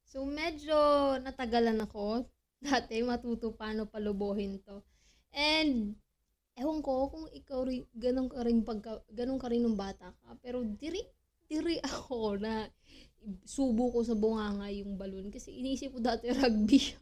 So, 0.10 0.26
medyo 0.26 0.74
natagalan 1.22 1.78
ako 1.86 2.26
dati 2.60 3.00
matuto 3.04 3.56
paano 3.56 3.88
palubohin 3.88 4.60
to. 4.64 4.84
And, 5.32 5.96
ewan 6.60 6.84
ko 6.84 7.08
kung 7.08 7.28
ikaw 7.32 7.64
rin, 7.64 7.88
ganun 7.96 8.28
ka 8.28 8.44
rin 8.44 8.68
pagka, 8.68 9.00
ganun 9.16 9.40
ka 9.40 9.48
rin 9.48 9.64
ng 9.64 9.80
bata 9.80 10.12
ka. 10.12 10.36
Pero 10.44 10.62
diri, 10.64 11.00
diri 11.48 11.80
ako 11.88 12.36
na 12.40 12.68
subo 13.48 13.92
ko 13.92 14.04
sa 14.04 14.16
bunganga 14.16 14.68
yung 14.76 15.00
balon. 15.00 15.32
Kasi 15.32 15.56
inisip 15.56 15.96
ko 15.96 16.00
dati 16.04 16.28
rugby 16.36 16.78
siya. 16.92 17.00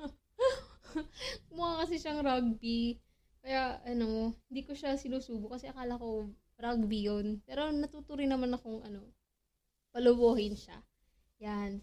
Mukha 1.53 1.85
kasi 1.85 1.97
siyang 1.97 2.21
rugby. 2.21 3.01
Kaya, 3.41 3.81
ano, 3.85 4.35
hindi 4.49 4.61
ko 4.61 4.77
siya 4.77 4.97
sinusubo 4.99 5.49
kasi 5.49 5.69
akala 5.69 5.97
ko 5.97 6.29
rugby 6.61 7.05
yun. 7.09 7.41
Pero 7.45 7.69
natuto 7.73 8.13
rin 8.17 8.29
naman 8.29 8.53
akong, 8.53 8.85
ano, 8.85 9.01
palubuhin 9.93 10.53
siya. 10.53 10.77
Yan. 11.41 11.81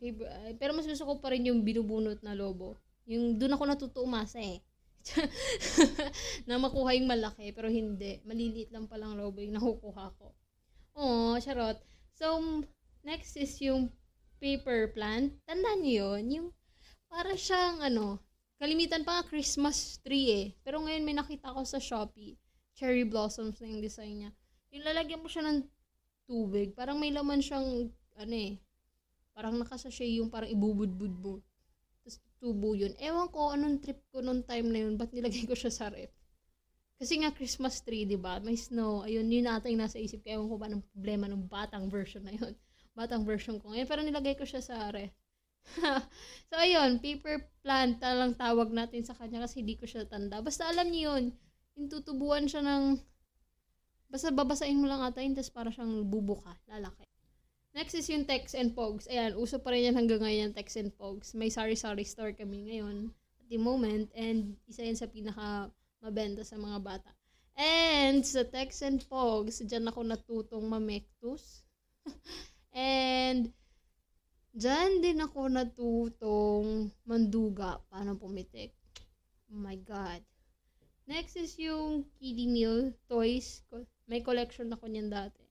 Pero 0.59 0.75
mas 0.75 0.87
gusto 0.87 1.07
ko 1.07 1.19
pa 1.23 1.31
rin 1.31 1.47
yung 1.47 1.63
binubunot 1.63 2.23
na 2.23 2.35
lobo. 2.35 2.79
Yung 3.05 3.37
doon 3.37 3.55
ako 3.57 3.65
natuto 3.69 3.99
umasa 4.01 4.41
eh. 4.41 4.65
na 6.49 6.57
makuha 6.57 6.97
yung 6.97 7.09
malaki, 7.09 7.53
pero 7.53 7.69
hindi. 7.69 8.25
Maliliit 8.25 8.73
lang 8.73 8.89
palang 8.89 9.21
lobo 9.21 9.45
yung 9.45 9.61
nakukuha 9.61 10.17
ko. 10.17 10.33
Oh, 10.97 11.37
charot. 11.37 11.77
So, 12.17 12.41
next 13.05 13.37
is 13.37 13.53
yung 13.61 13.93
paper 14.41 14.97
plant. 14.97 15.37
Tandaan 15.45 15.85
niyo 15.85 16.17
yun? 16.17 16.25
Yung 16.33 16.49
para 17.13 17.37
siyang 17.37 17.85
ano, 17.85 18.19
kalimitan 18.57 19.05
pa 19.05 19.21
nga 19.21 19.29
Christmas 19.29 20.01
tree 20.01 20.29
eh. 20.33 20.47
Pero 20.65 20.81
ngayon 20.81 21.05
may 21.05 21.17
nakita 21.17 21.53
ko 21.53 21.61
sa 21.69 21.77
Shopee. 21.77 22.41
Cherry 22.75 23.05
blossoms 23.05 23.61
na 23.61 23.69
yung 23.69 23.85
design 23.85 24.15
niya. 24.25 24.31
Yung 24.73 24.85
lalagyan 24.89 25.23
mo 25.23 25.29
siya 25.29 25.45
ng 25.47 25.63
tubig. 26.25 26.73
Parang 26.73 26.97
may 26.97 27.13
laman 27.13 27.45
siyang, 27.45 27.93
ano 28.19 28.35
eh, 28.35 28.59
parang 29.37 29.61
nakasashay 29.61 30.19
yung 30.19 30.33
parang 30.33 30.51
ibubudbud 30.51 31.15
mo 31.21 31.45
tubo 32.45 32.77
yun. 32.77 32.93
Ewan 33.01 33.33
ko 33.33 33.57
anong 33.57 33.81
trip 33.81 34.05
ko 34.13 34.21
nung 34.21 34.45
time 34.45 34.69
na 34.69 34.85
yun, 34.85 35.01
ba't 35.01 35.09
nilagay 35.17 35.49
ko 35.49 35.57
siya 35.57 35.73
sa 35.73 35.89
ref. 35.89 36.13
Kasi 37.01 37.25
nga 37.25 37.33
Christmas 37.33 37.81
tree, 37.81 38.05
di 38.05 38.21
ba? 38.21 38.37
May 38.45 38.61
snow. 38.61 39.01
Ayun, 39.01 39.33
yun 39.33 39.49
natin 39.49 39.81
nasa 39.81 39.97
isip 39.97 40.21
ko. 40.21 40.29
Ewan 40.37 40.49
ko 40.53 40.57
ba 40.61 40.69
ng 40.69 40.85
problema 40.93 41.25
ng 41.25 41.49
batang 41.49 41.89
version 41.89 42.21
na 42.21 42.37
yun. 42.37 42.53
Batang 42.99 43.27
version 43.27 43.59
ko 43.59 43.73
ngayon. 43.73 43.89
Pero 43.89 44.01
nilagay 44.05 44.39
ko 44.39 44.45
siya 44.47 44.63
sa 44.63 44.93
ref. 44.93 45.11
so, 46.53 46.55
ayun. 46.55 47.01
Paper 47.03 47.43
plant 47.65 47.99
lang 47.99 48.37
tawag 48.37 48.71
natin 48.71 49.03
sa 49.03 49.17
kanya 49.17 49.43
kasi 49.43 49.65
hindi 49.65 49.75
ko 49.81 49.89
siya 49.89 50.07
tanda. 50.07 50.39
Basta 50.45 50.69
alam 50.69 50.93
niyo 50.93 51.17
yun. 51.17 51.25
Yung 51.75 52.47
siya 52.47 52.63
ng... 52.63 53.01
Basta 54.07 54.31
babasain 54.31 54.79
mo 54.79 54.87
lang 54.87 55.03
ata 55.03 55.25
yun, 55.25 55.35
tapos 55.35 55.51
para 55.51 55.75
siyang 55.75 56.07
bubuka. 56.07 56.55
Lalaki. 56.71 57.14
Next 57.75 57.99
is 57.99 58.07
yung 58.07 58.23
Tex 58.23 58.55
and 58.55 58.71
Pogs. 58.71 59.11
Ayan, 59.11 59.35
uso 59.35 59.59
pa 59.59 59.75
rin 59.75 59.91
yan 59.91 59.99
hanggang 59.99 60.23
ngayon, 60.23 60.55
Tex 60.55 60.79
and 60.79 60.95
Pogs. 60.95 61.35
May 61.35 61.51
sari-sari 61.51 62.07
store 62.07 62.31
kami 62.31 62.71
ngayon 62.71 63.11
at 63.11 63.47
the 63.51 63.59
moment 63.59 64.15
and 64.15 64.55
isa 64.71 64.87
yan 64.87 64.95
sa 64.95 65.11
pinaka 65.11 65.75
mabenta 65.99 66.47
sa 66.47 66.55
mga 66.55 66.79
bata. 66.79 67.11
And 67.59 68.23
sa 68.23 68.47
Tex 68.47 68.79
and 68.87 69.03
Pogs, 69.11 69.59
dyan 69.67 69.91
ako 69.91 70.07
natutong 70.07 70.63
mamektus. 70.71 71.67
and 72.71 73.51
dyan 74.55 75.03
din 75.03 75.19
ako 75.19 75.51
natutong 75.51 76.95
manduga 77.03 77.83
paano 77.91 78.15
pumitik. 78.15 78.71
Oh 79.51 79.59
my 79.59 79.75
God. 79.83 80.23
Next 81.11 81.35
is 81.35 81.59
yung 81.59 82.07
kiddie 82.23 82.47
meal 82.47 82.95
toys. 83.11 83.67
May 84.07 84.23
collection 84.23 84.71
ako 84.71 84.87
niyan 84.87 85.11
dati. 85.11 85.44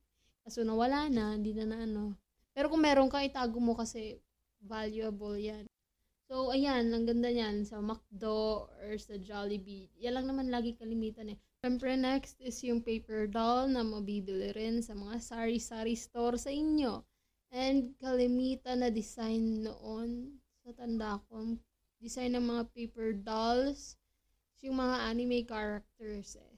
Kaso 0.43 0.61
nawala 0.67 1.07
na, 1.07 1.39
hindi 1.39 1.55
na 1.55 1.65
na 1.65 1.77
ano. 1.87 2.19
Pero 2.51 2.67
kung 2.69 2.83
meron 2.83 3.07
ka, 3.09 3.23
itago 3.23 3.57
mo 3.57 3.73
kasi 3.73 4.19
valuable 4.59 5.39
yan. 5.39 5.65
So, 6.27 6.51
ayan, 6.51 6.91
ang 6.91 7.03
ganda 7.03 7.31
niyan 7.31 7.67
sa 7.67 7.83
McDo 7.83 8.67
or 8.67 8.95
sa 8.99 9.19
Jollibee. 9.19 9.91
Yan 9.99 10.19
lang 10.19 10.27
naman 10.27 10.47
lagi 10.51 10.75
kalimitan 10.75 11.35
eh. 11.35 11.37
Siyempre, 11.63 11.95
next 11.95 12.39
is 12.43 12.59
yung 12.63 12.83
paper 12.83 13.27
doll 13.27 13.71
na 13.71 13.83
mabibili 13.83 14.51
rin 14.55 14.83
sa 14.83 14.95
mga 14.95 15.19
sari-sari 15.19 15.95
store 15.95 16.35
sa 16.35 16.51
inyo. 16.51 17.03
And 17.53 17.95
kalimitan 17.99 18.83
na 18.83 18.89
design 18.89 19.67
noon, 19.67 20.41
sa 20.63 20.71
tanda 20.75 21.19
ko, 21.27 21.59
design 21.99 22.35
ng 22.39 22.47
mga 22.47 22.63
paper 22.71 23.09
dolls, 23.19 23.99
yung 24.63 24.79
mga 24.79 25.11
anime 25.11 25.43
characters 25.43 26.39
eh. 26.39 26.55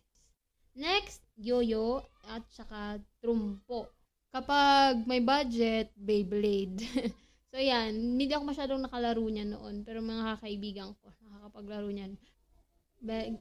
Next, 0.77 1.24
yoyo 1.39 2.03
at 2.25 2.43
saka 2.51 2.99
trumpo. 3.21 3.91
Kapag 4.31 5.07
may 5.07 5.23
budget, 5.23 5.95
Beyblade. 5.95 6.83
so 7.51 7.55
yan, 7.55 8.19
hindi 8.19 8.31
ako 8.35 8.51
masyadong 8.51 8.83
nakalaro 8.83 9.23
niya 9.27 9.47
noon, 9.47 9.87
pero 9.87 10.03
mga 10.03 10.43
kaibigan 10.43 10.91
ko 10.99 11.15
nakakapaglaro 11.45 11.93
niyan. 11.93 12.17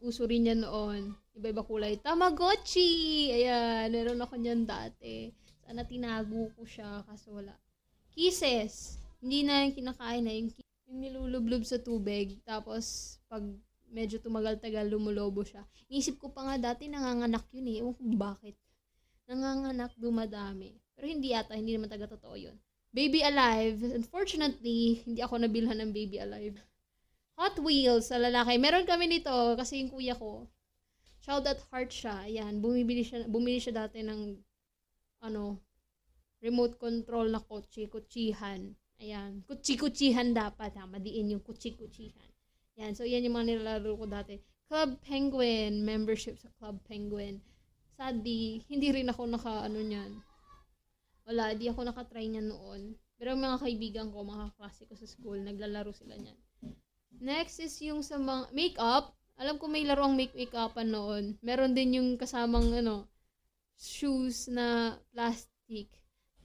Uso 0.05 0.29
rin 0.29 0.51
yan 0.53 0.61
noon. 0.61 1.17
Iba-iba 1.33 1.65
kulay. 1.65 1.97
Tamagotchi! 1.97 3.33
Ayan, 3.33 3.89
meron 3.89 4.21
ako 4.21 4.37
niyan 4.37 4.69
dati. 4.69 5.33
Sana 5.65 5.89
tinago 5.89 6.53
ko 6.53 6.69
siya 6.69 7.01
kasi 7.09 7.33
wala. 7.33 7.57
Kisses. 8.13 9.01
Hindi 9.25 9.49
na 9.49 9.65
yung 9.65 9.75
kinakain 9.75 10.23
na 10.29 10.33
yung, 10.37 10.53
yung 10.85 10.99
nilulublob 11.01 11.65
sa 11.65 11.81
tubig. 11.81 12.39
Tapos, 12.45 13.17
pag 13.25 13.41
medyo 13.95 14.19
tumagal-tagal, 14.19 14.91
lumulobo 14.91 15.47
siya. 15.47 15.63
Inisip 15.87 16.19
ko 16.19 16.35
pa 16.35 16.43
nga 16.43 16.75
dati 16.75 16.91
nanganganak 16.91 17.47
yun 17.55 17.71
eh. 17.71 17.77
Ewan 17.87 18.19
bakit. 18.19 18.59
Nanganganak, 19.31 19.95
dumadami. 19.95 20.75
Pero 20.99 21.07
hindi 21.07 21.31
yata, 21.31 21.55
hindi 21.55 21.79
naman 21.79 21.87
taga 21.87 22.11
totoo 22.11 22.35
yun. 22.35 22.59
Baby 22.91 23.23
Alive. 23.23 23.95
Unfortunately, 23.95 25.07
hindi 25.07 25.23
ako 25.23 25.47
nabilhan 25.47 25.79
ng 25.79 25.95
Baby 25.95 26.19
Alive. 26.19 26.59
Hot 27.39 27.59
Wheels 27.63 28.11
sa 28.11 28.19
lalaki. 28.19 28.59
Meron 28.59 28.87
kami 28.87 29.07
nito 29.07 29.31
kasi 29.55 29.83
yung 29.83 29.91
kuya 29.95 30.19
ko. 30.19 30.51
Shout 31.23 31.47
at 31.47 31.63
heart 31.71 31.91
siya. 31.91 32.27
Ayan, 32.27 32.59
bumibili 32.59 33.07
siya, 33.07 33.27
bumili 33.31 33.59
siya 33.63 33.87
dati 33.87 34.03
ng 34.03 34.39
ano, 35.25 35.63
remote 36.45 36.77
control 36.77 37.33
na 37.33 37.41
kotse, 37.41 37.89
kutsihan. 37.89 38.77
Ayan, 39.01 39.43
kutsi-kutsihan 39.49 40.31
dapat 40.37 40.77
ha, 40.79 40.85
madiin 40.87 41.33
yung 41.35 41.43
kutsi-kutsihan. 41.43 42.34
Yan, 42.81 42.93
so 42.99 43.07
yan 43.07 43.23
yung 43.23 43.39
mga 43.39 43.55
nilalaro 43.55 43.95
ko 43.95 44.07
dati. 44.11 44.35
Club 44.67 44.99
Penguin, 45.07 45.87
membership 45.87 46.41
sa 46.41 46.51
Club 46.59 46.83
Penguin. 46.89 47.39
Sadly, 47.95 48.67
hindi 48.67 48.91
rin 48.91 49.07
ako 49.07 49.31
naka, 49.31 49.71
ano 49.71 49.79
niyan. 49.79 50.19
Wala, 51.25 51.55
di 51.55 51.71
ako 51.71 51.87
nakatry 51.87 52.27
niyan 52.27 52.51
noon. 52.51 52.99
Pero 53.15 53.39
mga 53.39 53.63
kaibigan 53.63 54.11
ko, 54.11 54.27
mga 54.27 54.51
klase 54.59 54.83
ko 54.91 54.99
sa 54.99 55.07
school, 55.07 55.39
naglalaro 55.39 55.95
sila 55.95 56.19
niyan. 56.19 56.39
Next 57.23 57.63
is 57.63 57.79
yung 57.79 58.03
sa 58.03 58.19
mga 58.19 58.51
makeup. 58.51 59.15
Alam 59.39 59.59
ko 59.63 59.71
may 59.71 59.87
laro 59.87 60.11
ang 60.11 60.19
make-makeupan 60.19 60.91
noon. 60.91 61.39
Meron 61.41 61.73
din 61.73 62.03
yung 62.03 62.09
kasamang 62.19 62.75
ano, 62.75 63.07
shoes 63.79 64.51
na 64.51 64.99
plastic 65.15 65.91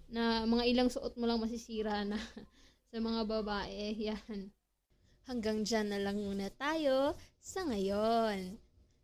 na 0.09 0.45
mga 0.45 0.63
ilang 0.69 0.89
suot 0.89 1.17
mo 1.17 1.25
lang 1.25 1.41
masisira 1.41 2.05
na 2.05 2.17
sa 2.89 2.97
mga 3.01 3.25
babae. 3.25 3.97
Yan. 3.97 4.53
Hanggang 5.29 5.61
dyan 5.61 5.93
na 5.93 6.01
lang 6.01 6.17
muna 6.17 6.49
tayo 6.57 7.13
sa 7.37 7.61
ngayon. 7.61 8.57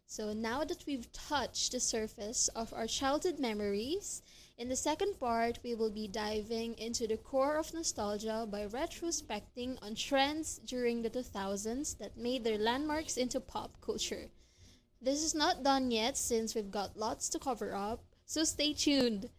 So 0.09 0.33
now 0.33 0.65
that 0.65 0.81
we've 0.89 1.05
touched 1.13 1.69
the 1.69 1.79
surface 1.79 2.49
of 2.57 2.73
our 2.73 2.89
childhood 2.89 3.37
memories, 3.37 4.25
in 4.57 4.65
the 4.65 4.75
second 4.75 5.21
part, 5.21 5.61
we 5.61 5.77
will 5.77 5.93
be 5.93 6.09
diving 6.09 6.73
into 6.81 7.05
the 7.05 7.21
core 7.21 7.61
of 7.61 7.77
nostalgia 7.77 8.49
by 8.49 8.65
retrospecting 8.65 9.77
on 9.85 9.93
trends 9.93 10.57
during 10.65 11.05
the 11.05 11.13
2000s 11.13 11.99
that 12.01 12.17
made 12.17 12.43
their 12.43 12.57
landmarks 12.57 13.17
into 13.21 13.37
pop 13.39 13.77
culture. 13.77 14.33
This 14.97 15.21
is 15.21 15.37
not 15.37 15.61
done 15.61 15.91
yet 15.91 16.17
since 16.17 16.55
we've 16.55 16.73
got 16.73 16.97
lots 16.97 17.29
to 17.29 17.37
cover 17.37 17.77
up, 17.77 18.01
so 18.25 18.41
stay 18.43 18.73
tuned. 18.73 19.29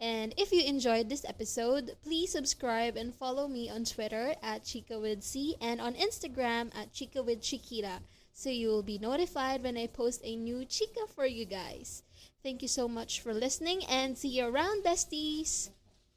And 0.00 0.32
if 0.38 0.50
you 0.50 0.62
enjoyed 0.64 1.08
this 1.08 1.26
episode, 1.26 1.96
please 2.02 2.32
subscribe 2.32 2.96
and 2.96 3.14
follow 3.14 3.46
me 3.46 3.68
on 3.68 3.84
Twitter 3.84 4.34
at 4.42 4.64
ChikaWithC 4.64 5.54
and 5.60 5.80
on 5.80 5.94
Instagram 5.94 6.74
at 6.74 6.92
ChikaWithChiquita 6.92 8.00
so 8.40 8.48
you 8.48 8.68
will 8.68 8.82
be 8.82 8.96
notified 8.96 9.62
when 9.62 9.76
I 9.76 9.86
post 9.86 10.22
a 10.24 10.34
new 10.34 10.64
Chica 10.64 11.00
for 11.14 11.26
you 11.26 11.44
guys. 11.44 12.02
Thank 12.42 12.62
you 12.62 12.68
so 12.68 12.88
much 12.88 13.20
for 13.20 13.34
listening 13.34 13.84
and 13.84 14.16
see 14.16 14.28
you 14.28 14.46
around, 14.46 14.82
besties! 14.82 15.68